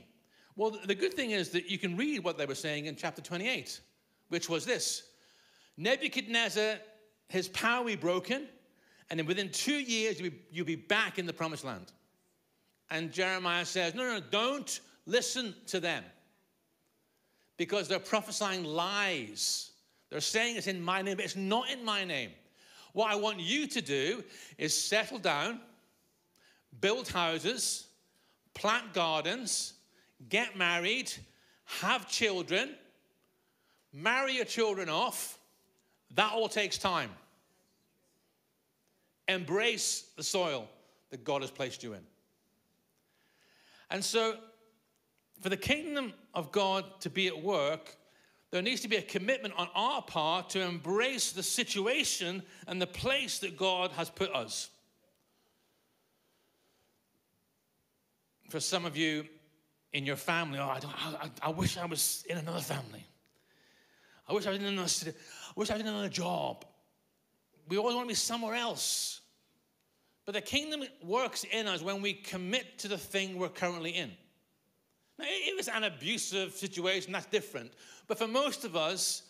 Well, 0.56 0.78
the 0.86 0.96
good 0.96 1.14
thing 1.14 1.32
is 1.32 1.50
that 1.50 1.70
you 1.70 1.78
can 1.78 1.98
read 1.98 2.24
what 2.24 2.38
they 2.38 2.46
were 2.46 2.56
saying 2.56 2.86
in 2.86 2.96
chapter 2.96 3.22
28, 3.22 3.80
which 4.30 4.50
was 4.50 4.66
this 4.66 5.04
Nebuchadnezzar, 5.78 6.76
his 7.30 7.48
power 7.50 7.80
will 7.80 7.92
be 7.92 7.96
broken, 7.96 8.48
and 9.10 9.20
then 9.20 9.26
within 9.26 9.50
two 9.50 9.80
years, 9.80 10.20
you'll 10.20 10.32
be, 10.32 10.40
you'll 10.52 10.66
be 10.66 10.76
back 10.76 11.18
in 11.18 11.26
the 11.26 11.34
promised 11.34 11.64
land. 11.64 11.92
And 12.90 13.12
Jeremiah 13.12 13.66
says, 13.66 13.96
No, 13.96 14.04
no, 14.04 14.20
don't 14.32 14.80
listen 15.06 15.56
to 15.68 15.80
them 15.80 16.04
because 17.58 17.88
they're 17.88 18.00
prophesying 18.00 18.64
lies. 18.64 19.72
They're 20.10 20.22
saying 20.22 20.58
it's 20.58 20.68
in 20.68 20.82
my 20.82 21.02
name, 21.02 21.16
but 21.16 21.26
it's 21.26 21.36
not 21.36 21.70
in 21.72 21.84
my 21.84 22.04
name. 22.04 22.32
What 22.94 23.12
I 23.12 23.16
want 23.16 23.40
you 23.40 23.68
to 23.68 23.82
do 23.82 24.24
is 24.60 24.78
settle 24.78 25.18
down, 25.18 25.60
build 26.80 27.08
houses, 27.08 27.88
plant 28.54 28.94
gardens, 28.94 29.74
get 30.30 30.58
married, 30.58 31.12
have 31.66 32.08
children, 32.08 32.76
marry 33.92 34.36
your 34.36 34.46
children 34.46 34.90
off. 34.90 35.38
That 36.16 36.32
all 36.32 36.50
takes 36.50 36.78
time. 36.78 37.10
Embrace 39.28 40.06
the 40.16 40.24
soil 40.24 40.68
that 41.10 41.24
God 41.24 41.42
has 41.42 41.52
placed 41.52 41.84
you 41.84 41.94
in. 41.94 42.02
And 43.90 44.04
so, 44.04 44.38
for 45.42 45.50
the 45.50 45.58
kingdom 45.58 46.14
of 46.34 46.52
God 46.52 46.86
to 47.02 47.10
be 47.10 47.28
at 47.28 47.44
work, 47.44 47.96
there 48.52 48.62
needs 48.62 48.82
to 48.82 48.88
be 48.88 48.98
a 48.98 49.02
commitment 49.02 49.54
on 49.58 49.68
our 49.74 50.02
part 50.02 50.52
to 50.52 50.62
embrace 50.62 51.32
the 51.32 51.42
situation 51.42 52.44
and 52.68 52.82
the 52.82 52.88
place 52.88 53.40
that 53.40 53.58
God 53.58 53.92
has 53.92 54.10
put 54.10 54.34
us. 54.34 54.70
For 58.54 58.60
some 58.60 58.86
of 58.86 58.96
you 58.96 59.26
in 59.94 60.06
your 60.06 60.16
family, 60.16 60.60
oh, 60.60 60.68
I, 60.68 60.80
I, 61.20 61.30
I 61.42 61.50
wish 61.50 61.76
I 61.76 61.86
was 61.86 62.24
in 62.30 62.38
another 62.38 62.60
family. 62.60 63.04
I 64.30 64.34
wish 64.34 64.46
I 64.46 64.52
was 64.52 64.60
in 64.60 64.66
another 64.66 64.88
city. 64.88 65.18
I 65.48 65.54
wish 65.56 65.72
I 65.72 65.74
was 65.74 65.82
in 65.82 65.88
another 65.88 66.08
job. 66.08 66.64
We 67.68 67.80
always 67.80 67.96
want 67.96 68.08
to 68.08 68.12
be 68.12 68.14
somewhere 68.14 68.54
else. 68.54 69.22
But 70.26 70.36
the 70.36 70.42
kingdom 70.42 70.84
works 71.04 71.46
in 71.52 71.66
us 71.66 71.82
when 71.82 72.04
we 72.04 72.14
commit 72.14 72.78
to 72.78 72.88
the 72.88 72.98
thing 73.00 73.40
we're 73.40 73.50
currently 73.50 73.90
in. 73.90 74.12
Now, 75.18 75.26
it 75.28 75.58
was 75.58 75.68
an 75.68 75.86
abusive 75.86 76.52
situation, 76.52 77.12
that's 77.12 77.26
different. 77.26 77.74
But 78.06 78.20
for 78.20 78.28
most 78.28 78.66
of 78.66 78.76
us, 78.76 79.24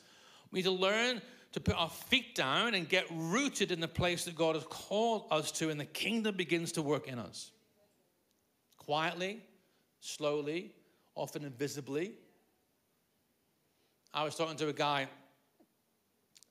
we 0.51 0.59
need 0.59 0.63
to 0.63 0.71
learn 0.71 1.21
to 1.53 1.61
put 1.61 1.75
our 1.75 1.89
feet 1.89 2.35
down 2.35 2.73
and 2.73 2.89
get 2.89 3.05
rooted 3.09 3.71
in 3.71 3.79
the 3.79 3.87
place 3.87 4.25
that 4.25 4.35
God 4.35 4.55
has 4.55 4.65
called 4.65 5.27
us 5.31 5.49
to, 5.53 5.69
and 5.69 5.79
the 5.79 5.85
kingdom 5.85 6.35
begins 6.35 6.73
to 6.73 6.81
work 6.81 7.07
in 7.07 7.19
us. 7.19 7.52
Quietly, 8.85 9.41
slowly, 9.99 10.71
often 11.15 11.43
invisibly. 11.43 12.13
I 14.13 14.23
was 14.23 14.35
talking 14.35 14.57
to 14.57 14.67
a 14.67 14.73
guy 14.73 15.07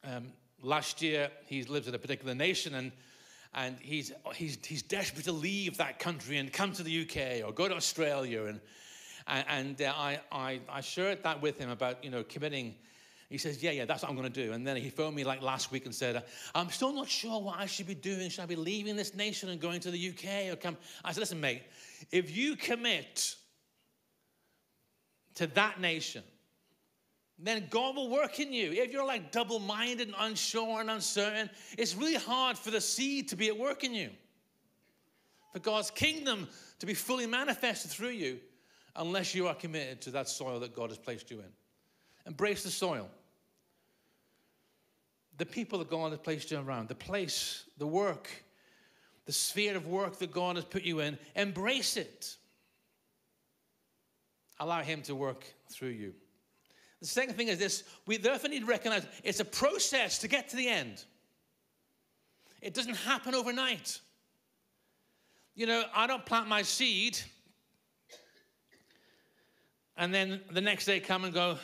um, 0.04 0.32
last 0.62 1.02
year. 1.02 1.30
He 1.46 1.62
lives 1.64 1.88
in 1.88 1.94
a 1.94 1.98
particular 1.98 2.34
nation, 2.34 2.74
and 2.74 2.92
and 3.54 3.78
he's, 3.80 4.12
he's, 4.34 4.58
he's 4.64 4.82
desperate 4.82 5.24
to 5.24 5.32
leave 5.32 5.76
that 5.76 5.98
country 5.98 6.38
and 6.38 6.52
come 6.52 6.72
to 6.72 6.82
the 6.82 7.02
UK 7.02 7.46
or 7.46 7.52
go 7.52 7.68
to 7.68 7.74
Australia. 7.74 8.44
And, 8.44 8.60
and, 9.26 9.82
uh, 9.82 9.92
I, 9.94 10.20
I, 10.32 10.60
I 10.68 10.80
shared 10.80 11.22
that 11.24 11.42
with 11.42 11.58
him 11.58 11.68
about, 11.68 12.02
you 12.02 12.10
know, 12.10 12.24
committing 12.24 12.76
he 13.32 13.38
says, 13.38 13.62
Yeah, 13.62 13.70
yeah, 13.70 13.86
that's 13.86 14.02
what 14.02 14.10
I'm 14.10 14.16
going 14.16 14.30
to 14.30 14.46
do. 14.46 14.52
And 14.52 14.66
then 14.66 14.76
he 14.76 14.90
phoned 14.90 15.16
me 15.16 15.24
like 15.24 15.40
last 15.40 15.72
week 15.72 15.86
and 15.86 15.94
said, 15.94 16.22
I'm 16.54 16.70
still 16.70 16.92
not 16.92 17.08
sure 17.08 17.40
what 17.40 17.58
I 17.58 17.66
should 17.66 17.86
be 17.86 17.94
doing. 17.94 18.28
Should 18.28 18.42
I 18.42 18.46
be 18.46 18.56
leaving 18.56 18.94
this 18.94 19.14
nation 19.14 19.48
and 19.48 19.60
going 19.60 19.80
to 19.80 19.90
the 19.90 20.10
UK 20.10 20.52
or 20.52 20.56
come? 20.56 20.76
I 21.04 21.12
said, 21.12 21.20
Listen, 21.20 21.40
mate, 21.40 21.62
if 22.10 22.36
you 22.36 22.56
commit 22.56 23.34
to 25.36 25.46
that 25.48 25.80
nation, 25.80 26.22
then 27.38 27.66
God 27.70 27.96
will 27.96 28.10
work 28.10 28.38
in 28.38 28.52
you. 28.52 28.70
If 28.72 28.92
you're 28.92 29.06
like 29.06 29.32
double 29.32 29.58
minded 29.58 30.08
and 30.08 30.16
unsure 30.18 30.80
and 30.80 30.90
uncertain, 30.90 31.48
it's 31.78 31.96
really 31.96 32.14
hard 32.14 32.58
for 32.58 32.70
the 32.70 32.80
seed 32.80 33.28
to 33.30 33.36
be 33.36 33.48
at 33.48 33.58
work 33.58 33.82
in 33.82 33.94
you. 33.94 34.10
For 35.54 35.58
God's 35.58 35.90
kingdom 35.90 36.48
to 36.78 36.86
be 36.86 36.94
fully 36.94 37.26
manifested 37.26 37.90
through 37.90 38.10
you, 38.10 38.40
unless 38.94 39.34
you 39.34 39.48
are 39.48 39.54
committed 39.54 40.02
to 40.02 40.10
that 40.10 40.28
soil 40.28 40.60
that 40.60 40.76
God 40.76 40.90
has 40.90 40.98
placed 40.98 41.30
you 41.30 41.38
in. 41.38 41.50
Embrace 42.26 42.62
the 42.62 42.70
soil 42.70 43.08
the 45.42 45.46
people 45.46 45.80
that 45.80 45.90
God 45.90 46.12
has 46.12 46.20
placed 46.20 46.52
you 46.52 46.60
around, 46.60 46.86
the 46.86 46.94
place, 46.94 47.64
the 47.76 47.86
work, 47.86 48.30
the 49.26 49.32
sphere 49.32 49.76
of 49.76 49.88
work 49.88 50.20
that 50.20 50.30
God 50.30 50.54
has 50.54 50.64
put 50.64 50.84
you 50.84 51.00
in, 51.00 51.18
embrace 51.34 51.96
it. 51.96 52.36
Allow 54.60 54.82
Him 54.82 55.02
to 55.02 55.16
work 55.16 55.44
through 55.68 55.88
you. 55.88 56.14
The 57.00 57.08
second 57.08 57.34
thing 57.34 57.48
is 57.48 57.58
this 57.58 57.82
we 58.06 58.18
therefore 58.18 58.50
need 58.50 58.60
to 58.60 58.66
recognize 58.66 59.04
it's 59.24 59.40
a 59.40 59.44
process 59.44 60.18
to 60.18 60.28
get 60.28 60.48
to 60.50 60.56
the 60.56 60.68
end. 60.68 61.02
It 62.60 62.72
doesn't 62.72 62.94
happen 62.94 63.34
overnight. 63.34 63.98
You 65.56 65.66
know, 65.66 65.82
I 65.92 66.06
don't 66.06 66.24
plant 66.24 66.46
my 66.46 66.62
seed 66.62 67.18
and 69.96 70.14
then 70.14 70.40
the 70.52 70.60
next 70.60 70.84
day 70.84 71.00
come 71.00 71.24
and 71.24 71.34
go, 71.34 71.58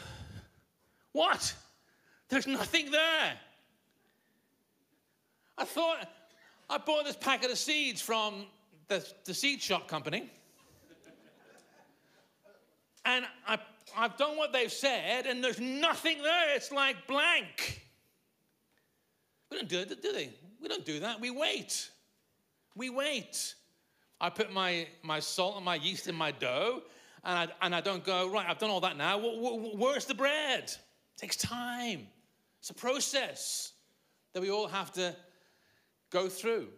What? 1.13 1.55
There's 2.29 2.49
nothing 2.49 2.91
there. 2.91 3.39
I 5.59 5.65
thought 5.65 6.09
I 6.71 6.79
bought 6.79 7.05
this 7.05 7.17
packet 7.17 7.51
of 7.51 7.59
seeds 7.59 8.01
from 8.01 8.47
the, 8.87 9.05
the 9.25 9.35
seed 9.35 9.61
shop 9.61 9.89
company. 9.89 10.31
and 13.05 13.25
I, 13.47 13.59
I've 13.97 14.17
done 14.17 14.37
what 14.37 14.53
they've 14.53 14.73
said, 14.73 15.27
and 15.27 15.43
there's 15.43 15.59
nothing 15.59 16.23
there. 16.23 16.55
It's 16.55 16.71
like 16.71 17.07
blank. 17.07 17.83
We 19.51 19.59
don't 19.59 19.69
do 19.69 19.81
it, 19.81 20.03
do 20.03 20.13
they? 20.13 20.31
We 20.61 20.69
don't 20.69 20.85
do 20.85 21.01
that. 21.01 21.21
We 21.21 21.31
wait. 21.31 21.91
We 22.77 22.91
wait. 22.91 23.55
I 24.21 24.31
put 24.31 24.53
my, 24.53 24.87
my 25.03 25.21
salt 25.21 25.57
and 25.57 25.65
my 25.65 25.77
yeast 25.77 26.07
in 26.07 26.15
my 26.15 26.31
dough, 26.33 26.83
and 27.25 27.39
I, 27.39 27.49
and 27.63 27.75
I 27.75 27.81
don't 27.81 28.05
go, 28.05 28.31
right, 28.31 28.47
I've 28.49 28.59
done 28.59 28.71
all 28.71 28.81
that 28.81 28.97
now. 28.97 29.19
Where's 29.19 30.05
the 30.05 30.15
bread? 30.15 30.65
It 30.65 30.79
takes 31.17 31.37
time. 31.37 32.07
It's 32.61 32.71
a 32.71 32.75
process 32.75 33.73
that 34.33 34.43
we 34.43 34.51
all 34.51 34.69
have 34.69 34.93
to 34.93 35.17
go 36.11 36.29
through. 36.29 36.69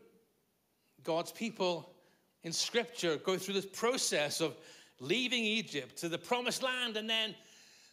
God's 1.02 1.32
people 1.32 1.94
in 2.42 2.52
Scripture 2.52 3.16
go 3.16 3.36
through 3.36 3.54
this 3.54 3.66
process 3.66 4.40
of 4.40 4.56
leaving 4.98 5.44
Egypt 5.44 5.96
to 5.98 6.08
the 6.08 6.18
promised 6.18 6.62
land 6.62 6.96
and 6.96 7.08
then 7.08 7.34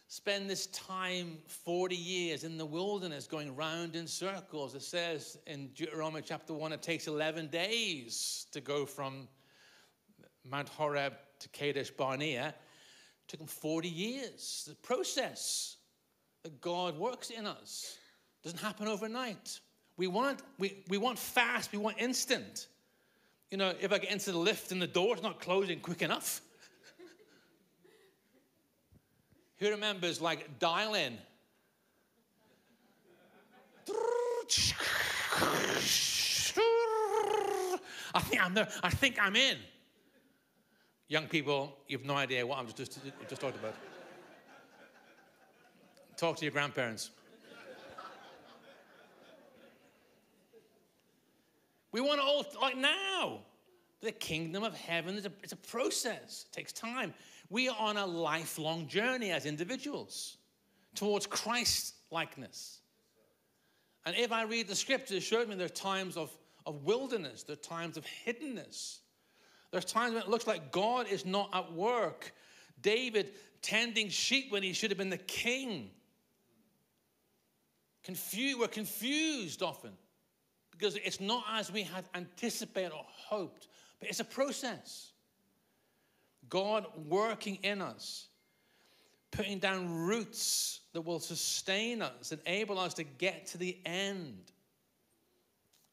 spend 0.08 0.48
this 0.48 0.66
time 0.68 1.38
40 1.46 1.94
years 1.94 2.44
in 2.44 2.56
the 2.56 2.64
wilderness 2.64 3.26
going 3.26 3.54
round 3.54 3.94
in 3.94 4.06
circles. 4.06 4.74
It 4.74 4.82
says 4.82 5.38
in 5.46 5.68
Deuteronomy 5.68 6.22
chapter 6.24 6.54
1 6.54 6.72
it 6.72 6.82
takes 6.82 7.06
11 7.06 7.48
days 7.48 8.46
to 8.52 8.60
go 8.60 8.86
from 8.86 9.28
Mount 10.44 10.68
Horeb 10.68 11.14
to 11.40 11.48
Kadesh 11.50 11.90
Barnea. 11.90 12.48
It 12.48 13.28
took 13.28 13.40
them 13.40 13.46
40 13.46 13.88
years. 13.88 14.64
The 14.66 14.74
process 14.76 15.76
that 16.42 16.60
God 16.60 16.98
works 16.98 17.30
in 17.30 17.46
us 17.46 17.98
doesn't 18.42 18.60
happen 18.60 18.88
overnight. 18.88 19.60
We 19.98 20.06
want, 20.06 20.40
we, 20.58 20.78
we 20.88 20.96
want 20.96 21.18
fast, 21.18 21.72
we 21.72 21.78
want 21.78 21.98
instant. 21.98 22.68
You 23.50 23.58
know, 23.58 23.74
if 23.80 23.92
I 23.92 23.98
get 23.98 24.12
into 24.12 24.30
the 24.30 24.38
lift 24.38 24.70
and 24.70 24.80
the 24.80 24.86
door's 24.86 25.22
not 25.22 25.40
closing 25.40 25.80
quick 25.80 26.02
enough. 26.02 26.40
Who 29.58 29.70
remembers 29.70 30.20
like 30.20 30.60
dial 30.60 30.94
in? 30.94 31.18
I 38.14 38.20
think 38.20 38.42
I'm 38.42 38.54
there. 38.54 38.68
I 38.82 38.90
think 38.90 39.18
I'm 39.20 39.36
in. 39.36 39.58
Young 41.08 41.26
people, 41.26 41.76
you 41.88 41.98
have 41.98 42.06
no 42.06 42.14
idea 42.14 42.46
what 42.46 42.58
I'm 42.58 42.66
just, 42.66 42.76
just, 42.76 43.00
just 43.28 43.40
talked 43.40 43.56
about. 43.56 43.74
Talk 46.16 46.36
to 46.36 46.44
your 46.44 46.52
grandparents. 46.52 47.10
We 51.92 52.00
want 52.00 52.20
it 52.20 52.24
all 52.26 52.44
like 52.60 52.76
now. 52.76 53.40
The 54.00 54.12
kingdom 54.12 54.62
of 54.62 54.74
heaven 54.74 55.16
is 55.16 55.26
a, 55.26 55.32
it's 55.42 55.52
a 55.52 55.56
process, 55.56 56.46
it 56.48 56.54
takes 56.54 56.72
time. 56.72 57.12
We 57.50 57.68
are 57.68 57.76
on 57.78 57.96
a 57.96 58.06
lifelong 58.06 58.86
journey 58.86 59.32
as 59.32 59.44
individuals 59.44 60.36
towards 60.94 61.26
Christ 61.26 61.94
likeness. 62.10 62.78
And 64.06 64.14
if 64.16 64.30
I 64.30 64.44
read 64.44 64.68
the 64.68 64.76
scriptures, 64.76 65.16
it 65.16 65.20
shows 65.20 65.48
me 65.48 65.56
there 65.56 65.66
are 65.66 65.70
times 65.70 66.16
of, 66.16 66.30
of 66.64 66.84
wilderness, 66.84 67.42
there 67.42 67.54
are 67.54 67.56
times 67.56 67.96
of 67.96 68.04
hiddenness. 68.26 68.98
There's 69.70 69.84
times 69.84 70.14
when 70.14 70.22
it 70.22 70.28
looks 70.28 70.46
like 70.46 70.70
God 70.70 71.08
is 71.08 71.26
not 71.26 71.50
at 71.52 71.72
work. 71.72 72.32
David 72.80 73.32
tending 73.60 74.08
sheep 74.08 74.52
when 74.52 74.62
he 74.62 74.72
should 74.72 74.90
have 74.90 74.98
been 74.98 75.10
the 75.10 75.18
king. 75.18 75.90
Confused, 78.04 78.60
we're 78.60 78.68
confused 78.68 79.62
often 79.62 79.92
because 80.78 80.96
it's 80.96 81.20
not 81.20 81.44
as 81.52 81.72
we 81.72 81.82
had 81.82 82.04
anticipated 82.14 82.92
or 82.92 83.04
hoped, 83.06 83.66
but 83.98 84.08
it's 84.08 84.20
a 84.20 84.24
process. 84.24 85.12
God 86.48 86.86
working 87.08 87.56
in 87.62 87.82
us, 87.82 88.28
putting 89.32 89.58
down 89.58 89.92
roots 89.92 90.80
that 90.92 91.00
will 91.00 91.18
sustain 91.18 92.00
us, 92.00 92.32
enable 92.46 92.78
us 92.78 92.94
to 92.94 93.04
get 93.04 93.46
to 93.46 93.58
the 93.58 93.76
end. 93.84 94.52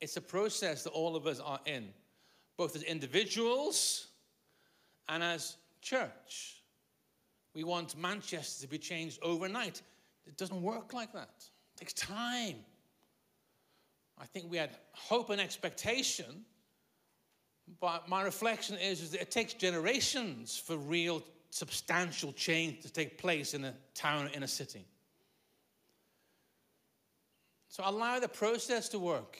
It's 0.01 0.17
a 0.17 0.21
process 0.21 0.83
that 0.83 0.91
all 0.91 1.15
of 1.15 1.25
us 1.25 1.39
are 1.39 1.59
in, 1.65 1.89
both 2.55 2.75
as 2.75 2.83
individuals 2.83 4.07
and 5.09 5.23
as 5.23 5.57
church. 5.81 6.61
We 7.55 7.63
want 7.63 7.97
Manchester 7.97 8.61
to 8.63 8.69
be 8.69 8.77
changed 8.77 9.19
overnight. 9.23 9.81
It 10.27 10.37
doesn't 10.37 10.61
work 10.61 10.93
like 10.93 11.11
that. 11.13 11.33
It 11.37 11.79
takes 11.79 11.93
time. 11.93 12.57
I 14.17 14.25
think 14.25 14.49
we 14.49 14.57
had 14.57 14.71
hope 14.93 15.29
and 15.29 15.41
expectation, 15.41 16.45
but 17.79 18.07
my 18.07 18.21
reflection 18.21 18.77
is, 18.77 19.01
is 19.01 19.11
that 19.11 19.21
it 19.21 19.31
takes 19.31 19.53
generations 19.53 20.57
for 20.57 20.77
real 20.77 21.21
substantial 21.49 22.33
change 22.33 22.81
to 22.81 22.91
take 22.91 23.17
place 23.17 23.53
in 23.53 23.65
a 23.65 23.73
town, 23.93 24.25
or 24.25 24.29
in 24.29 24.43
a 24.43 24.47
city. 24.47 24.85
So 27.69 27.83
allow 27.85 28.19
the 28.19 28.27
process 28.29 28.89
to 28.89 28.99
work. 28.99 29.37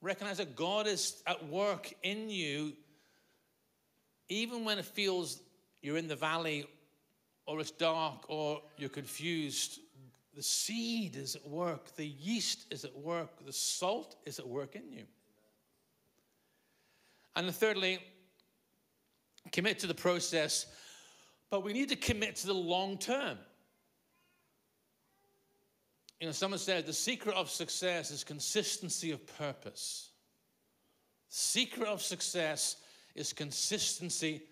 Recognize 0.00 0.38
that 0.38 0.54
God 0.54 0.86
is 0.86 1.22
at 1.26 1.48
work 1.48 1.92
in 2.04 2.30
you, 2.30 2.74
even 4.28 4.64
when 4.64 4.78
it 4.78 4.84
feels 4.84 5.40
you're 5.82 5.96
in 5.96 6.06
the 6.06 6.16
valley 6.16 6.64
or 7.46 7.60
it's 7.60 7.70
dark 7.70 8.24
or 8.28 8.60
you're 8.76 8.88
confused. 8.88 9.80
The 10.38 10.44
seed 10.44 11.16
is 11.16 11.34
at 11.34 11.44
work, 11.44 11.96
the 11.96 12.06
yeast 12.06 12.66
is 12.70 12.84
at 12.84 12.96
work, 12.96 13.44
the 13.44 13.52
salt 13.52 14.14
is 14.24 14.38
at 14.38 14.46
work 14.46 14.76
in 14.76 14.88
you. 14.88 15.02
And 17.34 17.52
thirdly, 17.52 17.98
commit 19.50 19.80
to 19.80 19.88
the 19.88 19.94
process, 19.94 20.66
but 21.50 21.64
we 21.64 21.72
need 21.72 21.88
to 21.88 21.96
commit 21.96 22.36
to 22.36 22.46
the 22.46 22.54
long 22.54 22.98
term. 22.98 23.36
You 26.20 26.28
know, 26.28 26.32
someone 26.32 26.60
said 26.60 26.86
the 26.86 26.92
secret 26.92 27.34
of 27.34 27.50
success 27.50 28.12
is 28.12 28.22
consistency 28.22 29.10
of 29.10 29.26
purpose. 29.38 30.10
Secret 31.30 31.88
of 31.88 32.00
success 32.00 32.76
is 33.16 33.32
consistency 33.32 34.42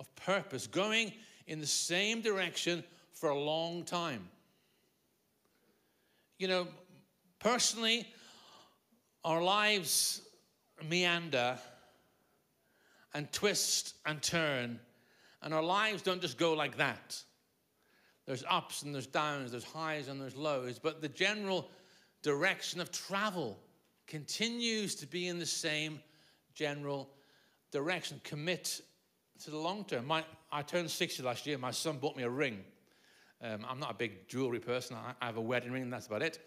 of 0.00 0.08
purpose, 0.16 0.66
going 0.66 1.12
in 1.48 1.60
the 1.60 1.66
same 1.66 2.22
direction 2.22 2.82
for 3.12 3.28
a 3.28 3.38
long 3.38 3.84
time. 3.84 4.30
You 6.38 6.48
know, 6.48 6.66
personally, 7.38 8.06
our 9.24 9.42
lives 9.42 10.20
meander 10.88 11.58
and 13.14 13.30
twist 13.32 13.94
and 14.04 14.20
turn, 14.20 14.80
and 15.42 15.54
our 15.54 15.62
lives 15.62 16.02
don't 16.02 16.20
just 16.20 16.36
go 16.36 16.52
like 16.52 16.76
that. 16.78 17.22
There's 18.26 18.42
ups 18.48 18.82
and 18.82 18.94
there's 18.94 19.06
downs, 19.06 19.52
there's 19.52 19.64
highs 19.64 20.08
and 20.08 20.20
there's 20.20 20.36
lows, 20.36 20.78
but 20.78 21.00
the 21.00 21.08
general 21.08 21.68
direction 22.22 22.80
of 22.80 22.90
travel 22.90 23.58
continues 24.06 24.94
to 24.96 25.06
be 25.06 25.28
in 25.28 25.38
the 25.38 25.46
same 25.46 26.00
general 26.54 27.10
direction. 27.70 28.20
Commit 28.24 28.80
to 29.44 29.50
the 29.50 29.58
long 29.58 29.84
term. 29.84 30.06
My, 30.06 30.24
I 30.50 30.62
turned 30.62 30.90
60 30.90 31.22
last 31.22 31.46
year. 31.46 31.58
My 31.58 31.70
son 31.70 31.98
bought 31.98 32.16
me 32.16 32.22
a 32.22 32.30
ring. 32.30 32.64
Um, 33.44 33.66
I'm 33.68 33.78
not 33.78 33.90
a 33.90 33.94
big 33.94 34.26
jewelry 34.26 34.58
person. 34.58 34.96
I, 34.96 35.12
I 35.20 35.26
have 35.26 35.36
a 35.36 35.42
wedding 35.42 35.70
ring, 35.70 35.82
and 35.82 35.92
that's 35.92 36.06
about 36.06 36.22
it. 36.22 36.38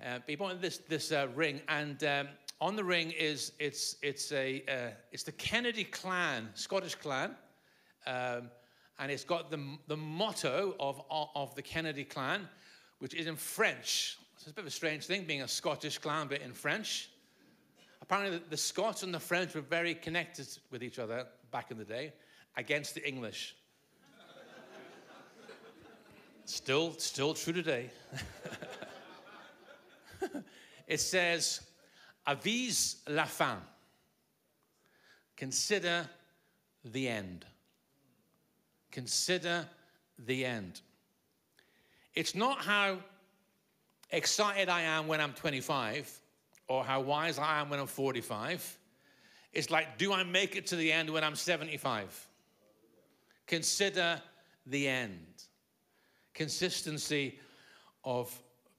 Uh, 0.00 0.18
but 0.18 0.28
he 0.28 0.36
bought 0.36 0.60
this, 0.60 0.78
this 0.78 1.10
uh, 1.10 1.28
ring, 1.34 1.62
and 1.68 2.04
um, 2.04 2.28
on 2.60 2.76
the 2.76 2.84
ring 2.84 3.10
is 3.12 3.52
it's, 3.58 3.96
it's, 4.02 4.32
a, 4.32 4.62
uh, 4.68 4.90
it's 5.12 5.22
the 5.22 5.32
Kennedy 5.32 5.84
clan, 5.84 6.50
Scottish 6.52 6.94
clan. 6.94 7.34
Um, 8.06 8.50
and 8.98 9.10
it's 9.10 9.24
got 9.24 9.50
the, 9.50 9.78
the 9.86 9.96
motto 9.96 10.74
of, 10.78 11.02
of 11.10 11.54
the 11.54 11.62
Kennedy 11.62 12.04
clan, 12.04 12.48
which 12.98 13.14
is 13.14 13.26
in 13.26 13.36
French. 13.36 14.18
So 14.36 14.44
it's 14.44 14.50
a 14.50 14.54
bit 14.54 14.62
of 14.62 14.68
a 14.68 14.70
strange 14.70 15.06
thing 15.06 15.24
being 15.24 15.42
a 15.42 15.48
Scottish 15.48 15.96
clan, 15.96 16.28
but 16.28 16.42
in 16.42 16.52
French. 16.52 17.08
Apparently, 18.02 18.38
the, 18.38 18.44
the 18.50 18.56
Scots 18.58 19.02
and 19.02 19.12
the 19.12 19.20
French 19.20 19.54
were 19.54 19.62
very 19.62 19.94
connected 19.94 20.46
with 20.70 20.82
each 20.82 20.98
other 20.98 21.26
back 21.50 21.70
in 21.70 21.78
the 21.78 21.84
day 21.84 22.12
against 22.56 22.94
the 22.94 23.06
English. 23.08 23.56
Still, 26.46 26.92
still 26.98 27.34
true 27.34 27.52
today. 27.52 27.90
it 30.86 31.00
says, 31.00 31.60
avise 32.26 32.96
la 33.08 33.24
fin. 33.24 33.58
Consider 35.36 36.08
the 36.84 37.08
end. 37.08 37.44
Consider 38.90 39.66
the 40.18 40.44
end. 40.44 40.80
It's 42.14 42.34
not 42.34 42.62
how 42.62 42.98
excited 44.10 44.68
I 44.68 44.82
am 44.82 45.06
when 45.06 45.20
I'm 45.20 45.34
25 45.34 46.20
or 46.68 46.84
how 46.84 47.00
wise 47.02 47.38
I 47.38 47.60
am 47.60 47.68
when 47.68 47.78
I'm 47.78 47.86
45. 47.86 48.78
It's 49.52 49.70
like, 49.70 49.98
do 49.98 50.12
I 50.12 50.22
make 50.22 50.56
it 50.56 50.66
to 50.68 50.76
the 50.76 50.92
end 50.92 51.10
when 51.10 51.24
I'm 51.24 51.36
75? 51.36 52.28
Consider 53.46 54.20
the 54.66 54.88
end. 54.88 55.45
Consistency 56.36 57.40
of 58.04 58.30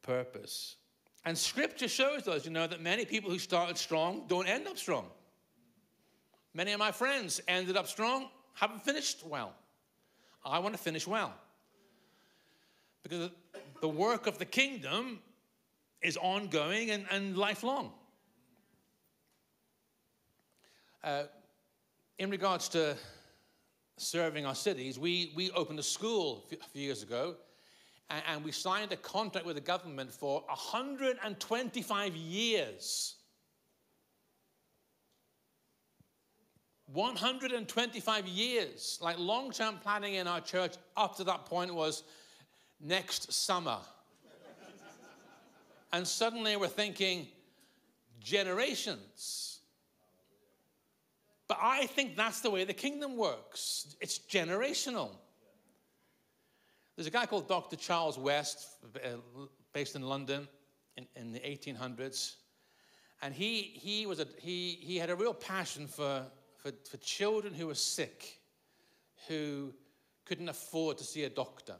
purpose. 0.04 0.78
And 1.26 1.38
scripture 1.38 1.90
shows 1.90 2.28
us, 2.28 2.46
you 2.46 2.52
know, 2.52 2.68
that 2.68 2.82
many 2.82 3.04
people 3.04 3.30
who 3.30 3.40
started 3.40 3.78
strong 3.78 4.24
don't 4.28 4.48
end 4.48 4.68
up 4.68 4.78
strong. 4.78 5.08
Many 6.54 6.72
of 6.72 6.80
my 6.80 6.92
friends 6.92 7.42
ended 7.48 7.76
up 7.76 7.88
strong, 7.88 8.30
haven't 8.54 8.84
finished 8.84 9.26
well. 9.26 9.54
I 10.46 10.60
want 10.60 10.76
to 10.76 10.82
finish 10.82 11.06
well. 11.06 11.34
Because 13.04 13.32
the 13.82 13.90
work 13.90 14.28
of 14.28 14.38
the 14.38 14.46
kingdom 14.46 15.20
is 16.02 16.16
ongoing 16.16 16.92
and, 16.92 17.06
and 17.12 17.38
lifelong. 17.38 17.92
Uh, 21.04 21.24
in 22.20 22.30
regards 22.30 22.70
to 22.70 22.96
serving 23.98 24.46
our 24.46 24.56
cities, 24.56 25.00
we, 25.00 25.34
we 25.36 25.50
opened 25.52 25.80
a 25.80 25.84
school 25.84 26.46
a 26.54 26.70
few 26.70 26.84
years 26.84 27.02
ago 27.02 27.36
and, 28.10 28.44
we 28.44 28.52
signed 28.52 28.92
a 28.94 28.98
contract 28.98 29.46
with 29.46 29.56
the 29.56 29.62
government 29.62 30.14
for 30.14 30.42
125 30.48 32.16
years 32.16 33.18
125 36.94 38.28
years. 38.28 38.98
Like 39.02 39.20
long 39.20 39.52
term 39.52 39.78
planning 39.84 40.16
in 40.16 40.28
our 40.28 40.42
church 40.42 40.76
up 40.96 41.18
to 41.18 41.24
that 41.26 41.46
point 41.46 41.74
was 41.74 42.04
next 42.80 43.32
summer. 43.32 43.78
and 45.94 46.08
suddenly 46.08 46.56
we're 46.56 46.68
thinking 46.68 47.28
generations. 48.20 49.60
But 51.48 51.60
I 51.62 51.86
think 51.88 52.16
that's 52.16 52.42
the 52.42 52.50
way 52.50 52.64
the 52.66 52.74
kingdom 52.74 53.18
works 53.18 53.96
it's 54.02 54.20
generational. 54.20 55.12
There's 56.98 57.08
a 57.08 57.12
guy 57.12 57.26
called 57.26 57.48
Dr. 57.48 57.78
Charles 57.78 58.18
West, 58.18 58.68
uh, 58.96 59.10
based 59.72 59.96
in 59.96 60.02
London 60.02 60.50
in, 60.98 61.08
in 61.16 61.32
the 61.32 61.40
1800s. 61.40 62.36
And 63.22 63.34
he, 63.34 63.62
he, 63.62 64.06
was 64.06 64.20
a, 64.20 64.28
he, 64.40 64.78
he 64.82 64.98
had 64.98 65.10
a 65.10 65.16
real 65.16 65.34
passion 65.34 65.88
for 65.88 66.26
for, 66.58 66.72
for 66.90 66.98
children 66.98 67.54
who 67.54 67.68
were 67.68 67.76
sick, 67.76 68.40
who 69.28 69.74
couldn't 70.26 70.50
afford 70.50 70.98
to 70.98 71.04
see 71.04 71.24
a 71.24 71.30
doctor, 71.30 71.76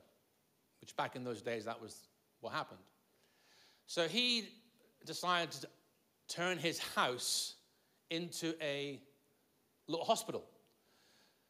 which 0.82 0.96
back 0.96 1.16
in 1.16 1.24
those 1.24 1.42
days, 1.42 1.66
that 1.66 1.82
was 1.82 2.08
what 2.40 2.54
happened. 2.54 2.80
So 3.88 4.08
he 4.08 4.50
decided 5.06 5.52
to 5.52 5.68
turn 6.28 6.58
his 6.58 6.80
house 6.80 7.56
into 8.10 8.54
a 8.62 9.02
little 9.88 10.06
hospital. 10.06 10.44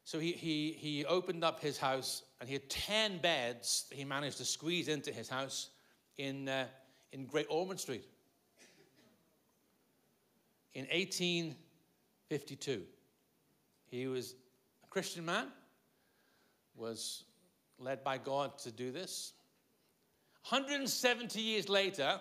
So 0.07 0.19
he, 0.19 0.31
he, 0.31 0.71
he 0.79 1.03
opened 1.03 1.43
up 1.43 1.59
his 1.59 1.77
house 1.77 2.23
and 2.39 2.47
he 2.47 2.53
had 2.53 2.69
10 2.69 3.17
beds 3.17 3.87
he 3.91 4.05
managed 4.05 4.37
to 4.37 4.45
squeeze 4.45 4.87
into 4.87 5.11
his 5.11 5.27
house 5.27 5.71
in, 6.17 6.47
uh, 6.47 6.67
in 7.11 7.25
Great 7.25 7.47
Ormond 7.49 7.81
Street 7.81 8.05
in 10.73 10.85
1852. 10.85 12.83
He 13.87 14.07
was 14.07 14.35
a 14.85 14.87
Christian 14.87 15.25
man, 15.25 15.47
was 16.77 17.25
led 17.77 18.01
by 18.01 18.17
God 18.17 18.57
to 18.59 18.71
do 18.71 18.93
this. 18.93 19.33
170 20.47 21.41
years 21.41 21.67
later, 21.67 22.17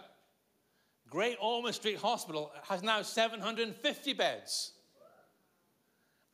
Great 1.09 1.39
Ormond 1.41 1.77
Street 1.77 1.99
Hospital 1.99 2.51
has 2.65 2.83
now 2.83 3.03
750 3.03 4.13
beds 4.15 4.73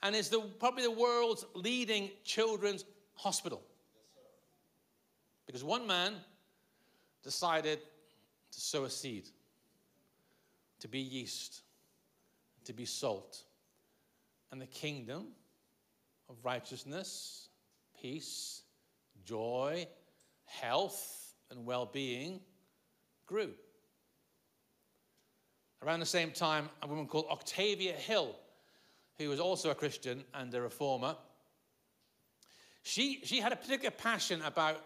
and 0.03 0.17
is 0.17 0.29
the, 0.29 0.41
probably 0.59 0.83
the 0.83 0.91
world's 0.91 1.45
leading 1.55 2.11
children's 2.25 2.85
hospital. 3.15 3.63
Because 5.47 5.63
one 5.63 5.87
man 5.87 6.15
decided 7.23 7.79
to 8.51 8.61
sow 8.61 8.85
a 8.85 8.91
seed, 8.91 9.29
to 10.81 10.89
be 10.89 10.99
yeast, 10.99 11.63
to 12.65 12.73
be 12.73 12.85
salt 12.85 13.43
and 14.53 14.61
the 14.61 14.67
kingdom 14.67 15.29
of 16.29 16.37
righteousness, 16.45 17.49
peace, 18.01 18.63
joy, 19.25 19.87
health, 20.45 21.35
and 21.51 21.65
well 21.65 21.87
being 21.87 22.41
grew. 23.27 23.51
Around 25.83 26.01
the 26.01 26.07
same 26.07 26.31
time, 26.31 26.69
a 26.83 26.87
woman 26.87 27.07
called 27.07 27.27
Octavia 27.31 27.95
Hill, 27.95 28.37
who 29.19 29.29
was 29.29 29.41
also 29.41 29.71
a 29.71 29.75
Christian 29.75 30.25
and 30.35 30.53
a 30.55 30.61
reformer, 30.61 31.17
she, 32.83 33.21
she 33.25 33.41
had 33.41 33.53
a 33.53 33.57
particular 33.57 33.91
passion 33.91 34.43
about 34.43 34.85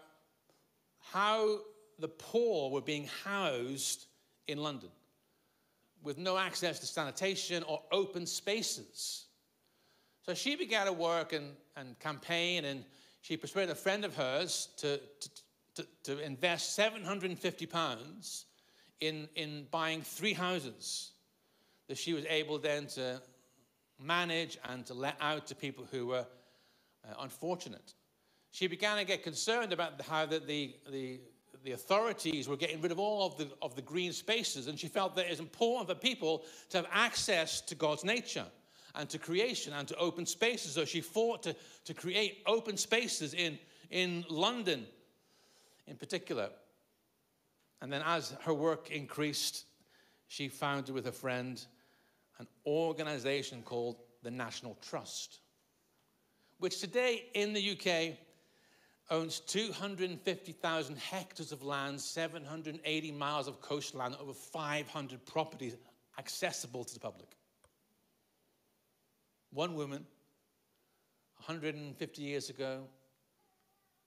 how 1.11 1.59
the 1.99 2.07
poor 2.07 2.69
were 2.69 2.81
being 2.81 3.09
housed 3.23 4.05
in 4.47 4.59
London 4.59 4.89
with 6.03 6.17
no 6.17 6.37
access 6.37 6.79
to 6.79 6.85
sanitation 6.85 7.63
or 7.63 7.81
open 7.91 8.25
spaces. 8.25 9.25
So 10.21 10.33
she 10.33 10.55
began 10.55 10.85
to 10.85 10.93
work 10.93 11.33
and, 11.33 11.53
and 11.75 11.97
campaign, 11.99 12.65
and 12.65 12.83
she 13.21 13.35
persuaded 13.35 13.71
a 13.71 13.75
friend 13.75 14.05
of 14.05 14.15
hers 14.15 14.69
to, 14.77 14.97
to, 14.97 15.29
to, 15.75 15.87
to 16.03 16.19
invest 16.19 16.75
750 16.75 17.65
pounds 17.65 18.45
in, 19.01 19.27
in 19.35 19.67
buying 19.71 20.01
three 20.01 20.33
houses 20.33 21.11
that 21.87 21.97
she 21.97 22.13
was 22.13 22.25
able 22.25 22.59
then 22.59 22.87
to 22.87 23.21
manage 23.99 24.57
and 24.69 24.85
to 24.85 24.93
let 24.93 25.17
out 25.21 25.47
to 25.47 25.55
people 25.55 25.87
who 25.91 26.07
were 26.07 26.25
uh, 27.05 27.13
unfortunate. 27.19 27.93
She 28.51 28.67
began 28.67 28.97
to 28.97 29.05
get 29.05 29.23
concerned 29.23 29.73
about 29.73 30.01
how 30.01 30.25
that 30.25 30.47
the, 30.47 30.75
the, 30.89 31.19
the 31.63 31.71
authorities 31.71 32.47
were 32.47 32.57
getting 32.57 32.81
rid 32.81 32.91
of 32.91 32.99
all 32.99 33.25
of 33.25 33.37
the, 33.37 33.49
of 33.61 33.75
the 33.75 33.81
green 33.81 34.13
spaces, 34.13 34.67
and 34.67 34.79
she 34.79 34.87
felt 34.87 35.15
that 35.15 35.29
it's 35.29 35.39
important 35.39 35.89
for 35.89 35.95
people 35.95 36.43
to 36.69 36.77
have 36.77 36.87
access 36.91 37.61
to 37.61 37.75
God's 37.75 38.03
nature 38.03 38.45
and 38.95 39.09
to 39.09 39.19
creation 39.19 39.73
and 39.73 39.87
to 39.87 39.95
open 39.97 40.25
spaces. 40.25 40.73
So 40.73 40.85
she 40.85 41.01
fought 41.01 41.43
to, 41.43 41.55
to 41.85 41.93
create 41.93 42.43
open 42.45 42.77
spaces 42.77 43.33
in, 43.33 43.59
in 43.91 44.25
London 44.29 44.85
in 45.85 45.97
particular. 45.97 46.49
And 47.81 47.91
then 47.91 48.01
as 48.05 48.35
her 48.41 48.53
work 48.53 48.89
increased, 48.89 49.65
she 50.27 50.49
founded 50.49 50.93
with 50.93 51.07
a 51.07 51.11
friend 51.11 51.63
an 52.39 52.47
organization 52.65 53.61
called 53.63 53.97
the 54.23 54.31
National 54.31 54.77
Trust, 54.81 55.39
which 56.59 56.79
today 56.79 57.25
in 57.33 57.53
the 57.53 57.71
UK 57.71 58.17
owns 59.09 59.39
250,000 59.39 60.97
hectares 60.97 61.51
of 61.51 61.63
land, 61.63 61.99
780 61.99 63.11
miles 63.11 63.47
of 63.47 63.61
coastline, 63.61 64.15
over 64.19 64.33
500 64.33 65.25
properties 65.25 65.75
accessible 66.19 66.83
to 66.83 66.93
the 66.93 66.99
public. 66.99 67.29
One 69.51 69.75
woman, 69.75 70.05
150 71.37 72.21
years 72.21 72.49
ago, 72.49 72.83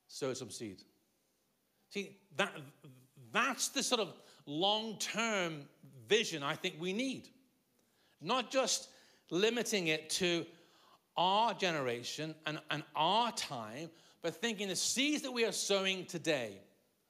sowed 0.07 0.37
some 0.37 0.51
seed. 0.51 0.83
See, 1.89 2.19
that, 2.37 2.53
that's 3.33 3.69
the 3.69 3.83
sort 3.83 4.01
of 4.01 4.13
long 4.47 4.99
term 4.99 5.63
vision 6.09 6.43
I 6.43 6.55
think 6.55 6.77
we 6.79 6.93
need. 6.93 7.29
Not 8.21 8.51
just 8.51 8.89
limiting 9.31 9.89
it 9.89 10.11
to 10.11 10.45
our 11.17 11.55
generation 11.55 12.35
and, 12.47 12.61
and 12.71 12.83
our 12.95 13.33
time, 13.33 13.91
but 14.23 14.37
thinking 14.37 14.69
the 14.69 14.77
seeds 14.77 15.23
that 15.23 15.33
we 15.33 15.45
are 15.45 15.53
sowing 15.53 16.07
today, 16.07 16.61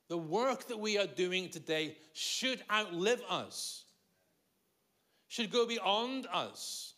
the 0.08 0.18
work 0.18 0.68
that 0.68 0.78
we 0.78 0.98
are 0.98 1.06
doing 1.06 1.48
today 1.48 1.96
should 2.12 2.62
outlive 2.70 3.22
us, 3.28 3.84
should 5.28 5.50
go 5.50 5.66
beyond 5.66 6.26
us, 6.32 6.94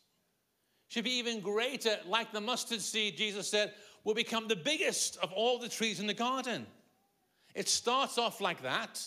should 0.89 1.05
be 1.05 1.19
even 1.19 1.41
greater, 1.41 1.97
like 2.07 2.33
the 2.33 2.41
mustard 2.41 2.81
seed, 2.81 3.17
Jesus 3.17 3.49
said, 3.49 3.73
will 4.05 4.15
become 4.15 4.49
the 4.49 4.57
biggest 4.57 5.17
of 5.19 5.33
all 5.33 5.59
the 5.59 5.69
trees 5.69 6.01
in 6.01 6.07
the 6.07 6.15
garden. 6.15 6.67
It 7.55 7.69
starts 7.69 8.19
off 8.19 8.41
like 8.41 8.63
that 8.63 9.03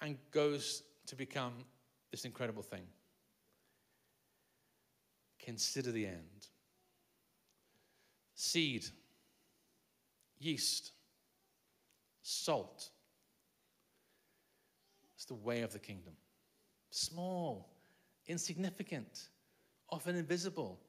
and 0.00 0.16
goes 0.30 0.82
to 1.06 1.16
become 1.16 1.52
this 2.10 2.24
incredible 2.24 2.62
thing. 2.62 2.86
Consider 5.42 5.90
the 5.90 6.06
end. 6.06 6.46
Seed, 8.34 8.84
yeast, 10.38 10.92
salt. 12.22 12.88
It's 15.14 15.24
the 15.24 15.34
way 15.34 15.62
of 15.62 15.72
the 15.72 15.78
kingdom. 15.78 16.14
Small, 16.90 17.68
insignificant, 18.26 19.28
often 19.90 20.16
invisible, 20.16 20.80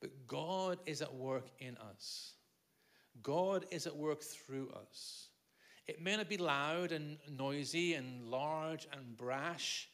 but 0.00 0.10
God 0.26 0.78
is 0.86 1.02
at 1.02 1.12
work 1.12 1.48
in 1.58 1.76
us. 1.76 2.34
God 3.22 3.66
is 3.70 3.86
at 3.86 3.96
work 3.96 4.22
through 4.22 4.70
us. 4.70 5.28
It 5.86 6.00
may 6.00 6.16
not 6.16 6.28
be 6.28 6.36
loud 6.36 6.92
and 6.92 7.18
noisy 7.28 7.94
and 7.94 8.24
large 8.24 8.86
and 8.92 9.16
brash, 9.16 9.88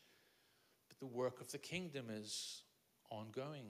but 0.89 0.99
the 0.99 1.07
work 1.07 1.41
of 1.41 1.51
the 1.51 1.59
kingdom 1.59 2.07
is 2.11 2.63
ongoing. 3.11 3.67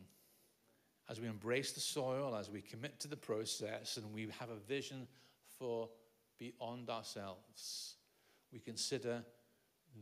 As 1.09 1.21
we 1.21 1.29
embrace 1.29 1.73
the 1.73 1.81
soil, 1.81 2.35
as 2.35 2.51
we 2.51 2.61
commit 2.61 2.99
to 3.01 3.09
the 3.09 3.17
process, 3.17 3.97
and 3.97 4.13
we 4.13 4.29
have 4.41 4.51
a 4.51 4.57
vision 4.69 5.07
for 5.59 5.89
beyond 6.39 6.91
ourselves, 6.91 7.95
we 8.53 8.59
consider 8.59 9.23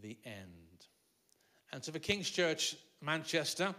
the 0.03 0.17
end. 0.25 0.87
And 1.73 1.85
so, 1.85 1.93
for 1.93 1.99
King's 1.99 2.31
Church 2.31 2.77
Manchester, 3.03 3.75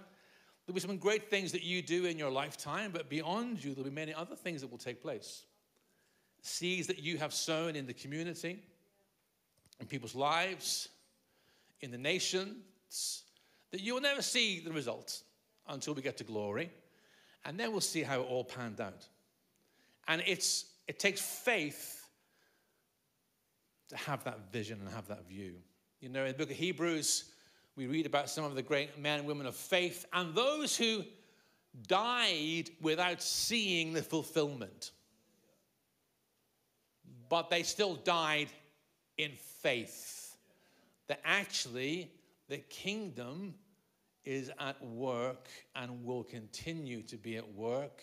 there'll 0.65 0.75
be 0.75 0.79
some 0.79 0.97
great 0.97 1.29
things 1.29 1.51
that 1.51 1.63
you 1.63 1.81
do 1.81 2.05
in 2.05 2.17
your 2.17 2.29
lifetime, 2.29 2.91
but 2.91 3.09
beyond 3.09 3.63
you, 3.63 3.73
there'll 3.73 3.89
be 3.89 3.95
many 3.95 4.13
other 4.13 4.35
things 4.35 4.61
that 4.61 4.69
will 4.69 4.77
take 4.77 5.01
place 5.01 5.45
seeds 6.45 6.85
that 6.85 7.01
you 7.01 7.17
have 7.17 7.33
sown 7.33 7.75
in 7.75 7.87
the 7.87 7.93
community, 7.93 8.59
in 9.79 9.87
people's 9.87 10.13
lives, 10.13 10.89
in 11.81 11.89
the 11.89 11.97
nations, 11.97 13.23
that 13.71 13.81
you 13.81 13.95
will 13.95 14.01
never 14.01 14.21
see 14.21 14.59
the 14.59 14.71
results 14.71 15.23
until 15.67 15.95
we 15.95 16.03
get 16.03 16.17
to 16.17 16.23
glory. 16.23 16.69
And 17.45 17.59
then 17.59 17.71
we'll 17.71 17.81
see 17.81 18.03
how 18.03 18.21
it 18.21 18.27
all 18.27 18.43
panned 18.43 18.81
out. 18.81 19.07
And 20.07 20.21
it's, 20.25 20.65
it 20.87 20.99
takes 20.99 21.21
faith 21.21 22.07
to 23.89 23.97
have 23.97 24.23
that 24.23 24.51
vision 24.51 24.79
and 24.81 24.89
have 24.89 25.07
that 25.07 25.27
view. 25.27 25.53
You 26.01 26.09
know, 26.09 26.25
in 26.25 26.31
the 26.31 26.37
book 26.37 26.51
of 26.51 26.57
Hebrews, 26.57 27.25
we 27.75 27.87
read 27.87 28.05
about 28.05 28.29
some 28.29 28.43
of 28.45 28.55
the 28.55 28.63
great 28.63 28.97
men 28.99 29.19
and 29.19 29.27
women 29.27 29.45
of 29.45 29.55
faith 29.55 30.05
and 30.11 30.33
those 30.33 30.75
who 30.75 31.03
died 31.87 32.69
without 32.81 33.21
seeing 33.21 33.93
the 33.93 34.01
fulfillment 34.01 34.91
but 37.29 37.49
they 37.49 37.63
still 37.63 37.95
died 37.95 38.49
in 39.17 39.31
faith. 39.61 40.37
That 41.07 41.21
actually 41.23 42.11
the 42.49 42.57
kingdom 42.57 43.55
is 44.25 44.51
at 44.59 44.83
work 44.83 45.47
and 45.75 46.03
will 46.03 46.23
continue 46.23 47.01
to 47.03 47.17
be 47.17 47.37
at 47.37 47.53
work. 47.53 48.01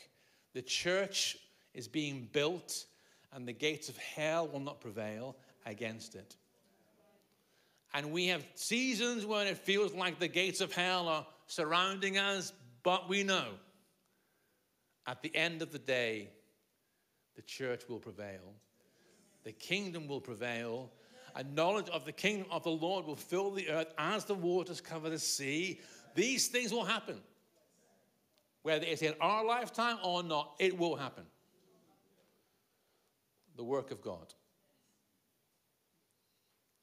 The 0.54 0.62
church 0.62 1.37
is 1.74 1.88
being 1.88 2.28
built, 2.32 2.85
and 3.32 3.46
the 3.46 3.52
gates 3.52 3.88
of 3.88 3.96
hell 3.96 4.48
will 4.48 4.61
not 4.61 4.80
prevail 4.80 5.37
against 5.66 6.14
it. 6.14 6.37
And 7.94 8.12
we 8.12 8.26
have 8.28 8.44
seasons 8.54 9.26
when 9.26 9.46
it 9.46 9.58
feels 9.58 9.92
like 9.92 10.18
the 10.18 10.28
gates 10.28 10.61
of 10.61 10.72
hell 10.72 11.08
are 11.08 11.26
surrounding 11.46 12.18
us, 12.18 12.52
but 12.82 13.08
we 13.08 13.22
know 13.22 13.48
at 15.06 15.22
the 15.22 15.35
end 15.35 15.62
of 15.62 15.72
the 15.72 15.78
day, 15.78 16.28
the 17.35 17.42
church 17.42 17.82
will 17.88 17.98
prevail 17.98 18.54
the 19.44 19.52
kingdom 19.52 20.06
will 20.06 20.20
prevail, 20.20 20.90
and 21.35 21.54
knowledge 21.54 21.88
of 21.88 22.04
the 22.04 22.12
kingdom 22.12 22.46
of 22.50 22.62
the 22.62 22.70
Lord 22.70 23.06
will 23.06 23.16
fill 23.16 23.50
the 23.50 23.68
earth 23.70 23.92
as 23.98 24.24
the 24.24 24.35
waters 24.35 24.80
cover 24.80 25.11
the 25.11 25.18
sea. 25.18 25.80
These 26.14 26.48
things 26.48 26.72
will 26.72 26.85
happen. 26.85 27.20
Whether 28.62 28.87
it's 28.87 29.03
in 29.03 29.14
our 29.20 29.44
lifetime 29.44 29.98
or 30.05 30.22
not, 30.22 30.55
it 30.59 30.79
will 30.79 30.96
happen. 30.96 31.25
The 33.57 33.64
work 33.64 33.90
of 33.90 34.01
God. 34.01 34.35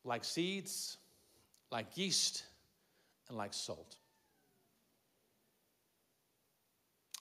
Like 0.04 0.24
seeds, 0.24 0.98
like 1.72 1.98
yeast, 1.98 2.44
and 3.28 3.38
like 3.38 3.54
salt. 3.54 3.96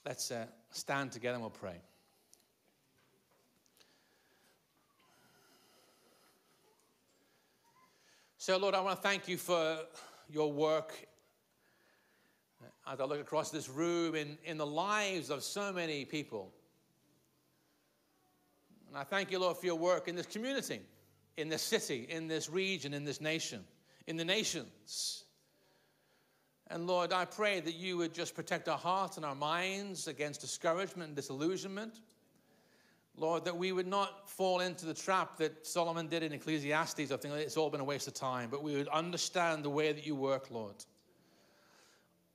Let's 0.04 0.30
uh, 0.30 0.46
stand 0.70 1.12
together 1.12 1.34
and 1.34 1.42
we'll 1.42 1.50
pray. 1.50 1.80
So, 8.38 8.56
Lord, 8.56 8.74
I 8.74 8.80
want 8.80 8.96
to 8.96 9.02
thank 9.02 9.28
you 9.28 9.36
for 9.36 9.80
your 10.30 10.50
work 10.50 11.07
as 12.90 13.00
I 13.00 13.04
look 13.04 13.20
across 13.20 13.50
this 13.50 13.68
room 13.68 14.14
in, 14.14 14.38
in 14.44 14.56
the 14.56 14.66
lives 14.66 15.30
of 15.30 15.42
so 15.42 15.72
many 15.72 16.04
people. 16.04 16.52
And 18.88 18.96
I 18.96 19.04
thank 19.04 19.30
you, 19.30 19.38
Lord, 19.38 19.58
for 19.58 19.66
your 19.66 19.76
work 19.76 20.08
in 20.08 20.16
this 20.16 20.26
community, 20.26 20.80
in 21.36 21.48
this 21.48 21.62
city, 21.62 22.06
in 22.08 22.26
this 22.26 22.48
region, 22.48 22.94
in 22.94 23.04
this 23.04 23.20
nation, 23.20 23.62
in 24.06 24.16
the 24.16 24.24
nations. 24.24 25.24
And 26.70 26.86
Lord, 26.86 27.12
I 27.12 27.26
pray 27.26 27.60
that 27.60 27.74
you 27.74 27.98
would 27.98 28.14
just 28.14 28.34
protect 28.34 28.68
our 28.68 28.78
hearts 28.78 29.16
and 29.16 29.26
our 29.26 29.34
minds 29.34 30.08
against 30.08 30.40
discouragement 30.40 31.08
and 31.08 31.16
disillusionment. 31.16 32.00
Lord, 33.16 33.44
that 33.44 33.56
we 33.56 33.72
would 33.72 33.86
not 33.86 34.30
fall 34.30 34.60
into 34.60 34.86
the 34.86 34.94
trap 34.94 35.38
that 35.38 35.66
Solomon 35.66 36.06
did 36.06 36.22
in 36.22 36.32
Ecclesiastes 36.32 37.10
of 37.10 37.20
thinking 37.20 37.40
it's 37.40 37.56
all 37.56 37.68
been 37.68 37.80
a 37.80 37.84
waste 37.84 38.06
of 38.06 38.14
time, 38.14 38.48
but 38.48 38.62
we 38.62 38.76
would 38.76 38.88
understand 38.88 39.64
the 39.64 39.70
way 39.70 39.92
that 39.92 40.06
you 40.06 40.14
work, 40.14 40.50
Lord. 40.50 40.76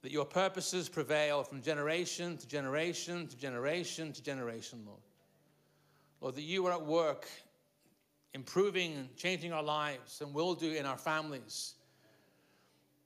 That 0.04 0.12
your 0.12 0.26
purposes 0.26 0.89
prevail 0.89 1.44
from 1.44 1.62
generation 1.62 2.38
to 2.38 2.48
generation 2.48 3.26
to 3.28 3.38
generation 3.38 4.12
to 4.12 4.22
generation, 4.22 4.84
Lord. 4.86 5.00
Lord, 6.20 6.36
that 6.36 6.42
you 6.44 6.66
are 6.68 6.74
at 6.74 6.86
work 6.86 7.28
improving 8.34 8.96
and 8.96 9.16
changing 9.16 9.54
our 9.54 9.63
lives 9.63 10.20
and 10.20 10.34
will 10.34 10.56
do 10.56 10.72
in 10.72 10.86
our 10.86 10.98
families, 10.98 11.76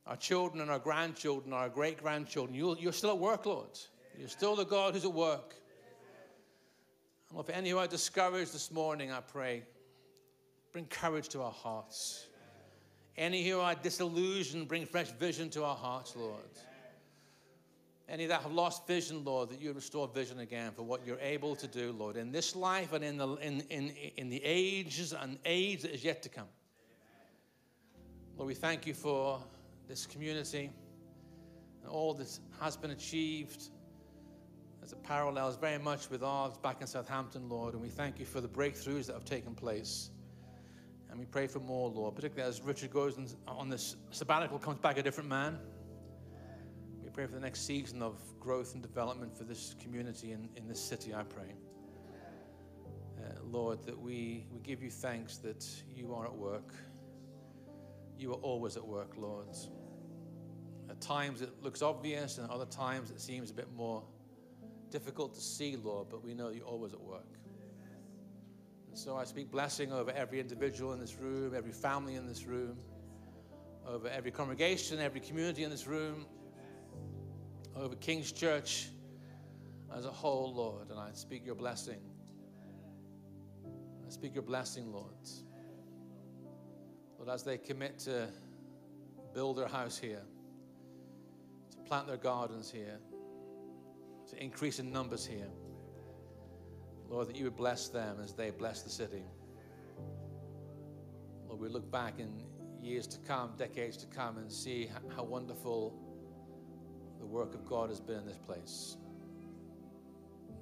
our 0.08 0.16
children 0.16 0.62
and 0.62 0.72
our 0.72 0.80
grandchildren, 0.80 1.54
our 1.54 1.70
great 1.70 2.02
grandchildren. 2.02 2.56
You're 2.56 2.94
still 2.94 3.12
at 3.12 3.20
work, 3.20 3.46
Lord. 3.46 3.78
You're 4.18 4.28
still 4.28 4.56
the 4.56 4.66
God 4.66 4.96
who's 4.96 5.06
at 5.06 5.14
work. 5.14 5.54
And 7.30 7.36
Lord, 7.36 7.48
if 7.48 7.56
any 7.56 7.70
who 7.70 7.78
are 7.78 7.88
discouraged 7.88 8.54
this 8.54 8.72
morning, 8.72 9.12
I 9.12 9.20
pray, 9.20 9.62
bring 10.72 10.86
courage 10.86 11.30
to 11.30 11.44
our 11.44 11.52
hearts. 11.52 12.26
Any 13.18 13.48
who 13.48 13.60
are 13.60 13.76
disillusioned, 13.76 14.68
bring 14.68 14.86
fresh 14.86 15.12
vision 15.12 15.52
to 15.52 15.64
our 15.64 15.76
hearts, 15.76 16.16
Lord. 16.16 16.42
Any 18.10 18.26
that 18.28 18.42
have 18.42 18.54
lost 18.54 18.88
vision, 18.88 19.24
Lord, 19.26 19.50
that 19.50 19.60
you 19.60 19.74
restore 19.74 20.08
vision 20.08 20.40
again 20.40 20.72
for 20.72 20.84
what 20.84 21.06
you're 21.06 21.20
able 21.20 21.56
to 21.58 21.68
do, 21.68 21.92
Lord, 21.92 22.16
in 22.16 22.32
this 22.32 22.56
life 22.56 22.94
and 22.94 23.04
in 23.04 23.18
the, 23.18 23.28
in, 23.36 23.62
in, 23.70 23.92
in 24.16 24.30
the 24.30 24.42
ages 24.44 25.14
and 25.14 25.38
age 25.46 25.82
that 25.82 25.94
is 25.94 26.04
yet 26.04 26.24
to 26.24 26.30
come. 26.30 26.48
Lord, 28.38 28.48
we 28.48 28.54
thank 28.54 28.88
you 28.88 28.94
for 28.94 29.44
this 29.90 30.06
community 30.06 30.70
and 31.82 31.92
all 31.92 32.14
that 32.14 32.40
has 32.62 32.78
been 32.78 32.92
achieved 32.92 33.72
there's 34.88 34.94
a 34.94 35.06
parallels 35.06 35.58
very 35.58 35.80
much 35.80 36.10
with 36.10 36.24
ours 36.24 36.58
back 36.64 36.80
in 36.80 36.88
Southampton, 36.88 37.50
Lord, 37.50 37.74
and 37.74 37.84
we 37.84 37.90
thank 37.90 38.20
you 38.20 38.26
for 38.26 38.40
the 38.40 38.48
breakthroughs 38.48 39.08
that 39.08 39.16
have 39.16 39.26
taken 39.26 39.54
place. 39.54 40.12
And 41.10 41.20
we 41.20 41.26
pray 41.26 41.46
for 41.46 41.60
more, 41.60 41.90
Lord, 41.90 42.16
particularly 42.16 42.48
as 42.48 42.62
Richard 42.62 42.94
goes 42.94 43.36
on 43.50 43.68
this 43.68 43.98
sabbatical, 44.12 44.58
comes 44.60 44.80
back 44.80 44.98
a 44.98 45.04
different 45.04 45.28
man. 45.28 45.60
Pray 47.18 47.26
for 47.26 47.34
the 47.34 47.40
next 47.40 47.66
season 47.66 48.04
of 48.04 48.22
growth 48.40 48.76
and 48.76 48.84
development 48.84 49.36
for 49.36 49.44
this 49.44 49.74
community 49.82 50.34
in, 50.34 50.50
in 50.56 50.68
this 50.68 50.80
city, 50.80 51.16
I 51.16 51.24
pray. 51.24 51.56
Uh, 53.18 53.40
Lord, 53.44 53.84
that 53.88 54.00
we, 54.00 54.46
we 54.52 54.60
give 54.60 54.84
you 54.84 54.92
thanks 54.92 55.38
that 55.38 55.66
you 55.90 56.14
are 56.14 56.26
at 56.26 56.36
work. 56.36 56.76
You 58.20 58.34
are 58.34 58.42
always 58.44 58.78
at 58.78 58.86
work, 58.86 59.14
Lord. 59.18 59.48
At 60.92 61.02
times 61.02 61.42
it 61.42 61.50
looks 61.64 61.82
obvious, 61.82 62.38
and 62.38 62.46
at 62.46 62.54
other 62.54 62.68
times 62.68 63.10
it 63.10 63.20
seems 63.20 63.50
a 63.50 63.54
bit 63.56 63.74
more 63.76 64.04
difficult 64.92 65.34
to 65.34 65.42
see, 65.42 65.76
Lord, 65.76 66.10
but 66.12 66.24
we 66.24 66.36
know 66.36 66.50
you're 66.50 66.66
always 66.66 66.94
at 66.94 67.02
work. 67.02 67.40
And 68.90 68.96
so 68.96 69.18
I 69.18 69.24
speak 69.24 69.50
blessing 69.50 69.92
over 69.92 70.12
every 70.12 70.40
individual 70.40 70.94
in 70.94 71.00
this 71.00 71.16
room, 71.16 71.56
every 71.56 71.74
family 71.74 72.14
in 72.14 72.28
this 72.28 72.46
room, 72.46 72.78
over 73.88 74.08
every 74.08 74.30
congregation, 74.30 75.00
every 75.00 75.20
community 75.20 75.64
in 75.64 75.72
this 75.72 75.88
room, 75.88 76.28
over 77.80 77.96
King's 77.96 78.32
Church 78.32 78.90
as 79.96 80.06
a 80.06 80.12
whole, 80.12 80.54
Lord. 80.54 80.90
And 80.90 81.00
I 81.00 81.10
speak 81.14 81.46
your 81.46 81.56
blessing. 81.56 82.00
I 84.06 84.10
speak 84.10 84.34
your 84.34 84.44
blessing, 84.44 84.92
Lord. 84.92 85.14
Lord, 87.18 87.30
as 87.30 87.44
they 87.44 87.58
commit 87.58 88.00
to 88.00 88.28
build 89.34 89.58
their 89.58 89.68
house 89.68 89.98
here, 89.98 90.22
to 91.72 91.78
plant 91.80 92.08
their 92.08 92.18
gardens 92.18 92.72
here, 92.72 93.00
to 94.30 94.44
increase 94.44 94.80
in 94.80 94.92
numbers 94.92 95.26
here, 95.26 95.50
Lord, 97.10 97.28
that 97.28 97.36
you 97.36 97.46
would 97.46 97.56
bless 97.56 97.88
them 97.90 98.18
as 98.22 98.34
they 98.34 98.50
bless 98.52 98.82
the 98.82 98.90
city. 98.90 99.24
Lord, 101.48 101.62
we 101.62 101.70
look 101.70 101.90
back 101.92 102.20
in 102.20 102.44
years 102.82 103.08
to 103.08 103.20
come, 103.20 103.54
decades 103.58 103.98
to 103.98 104.08
come, 104.08 104.38
and 104.38 104.52
see 104.52 104.90
how 105.16 105.24
wonderful 105.24 106.07
the 107.28 107.34
work 107.34 107.54
of 107.54 107.66
God 107.66 107.90
has 107.90 108.00
been 108.00 108.20
in 108.20 108.26
this 108.26 108.38
place. 108.38 108.98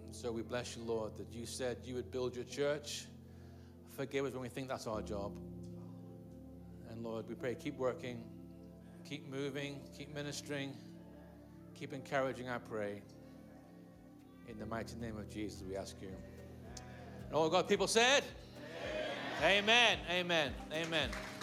And 0.05 0.15
so 0.15 0.31
we 0.31 0.41
bless 0.41 0.75
you, 0.75 0.83
Lord, 0.83 1.15
that 1.17 1.31
you 1.31 1.45
said 1.45 1.77
you 1.83 1.95
would 1.95 2.11
build 2.11 2.35
your 2.35 2.45
church 2.45 3.05
Forgive 3.95 4.25
us 4.25 4.33
when 4.33 4.41
we 4.41 4.49
think 4.49 4.67
that's 4.67 4.87
our 4.87 5.01
job. 5.01 5.31
And 6.89 7.01
Lord, 7.01 7.25
we 7.29 7.35
pray, 7.35 7.55
keep 7.55 7.77
working, 7.77 8.21
keep 9.07 9.29
moving, 9.29 9.79
keep 9.97 10.13
ministering, 10.13 10.73
keep 11.73 11.93
encouraging, 11.93 12.49
I 12.49 12.57
pray. 12.57 13.01
In 14.49 14.59
the 14.59 14.65
mighty 14.65 14.97
name 14.97 15.17
of 15.17 15.29
Jesus, 15.29 15.63
we 15.67 15.77
ask 15.77 15.95
you. 16.01 16.09
And 17.27 17.33
all 17.33 17.49
God 17.49 17.69
people 17.69 17.87
said, 17.87 18.23
Amen. 19.41 19.97
Amen. 20.09 20.53
Amen. 20.73 20.85
Amen. 20.85 21.34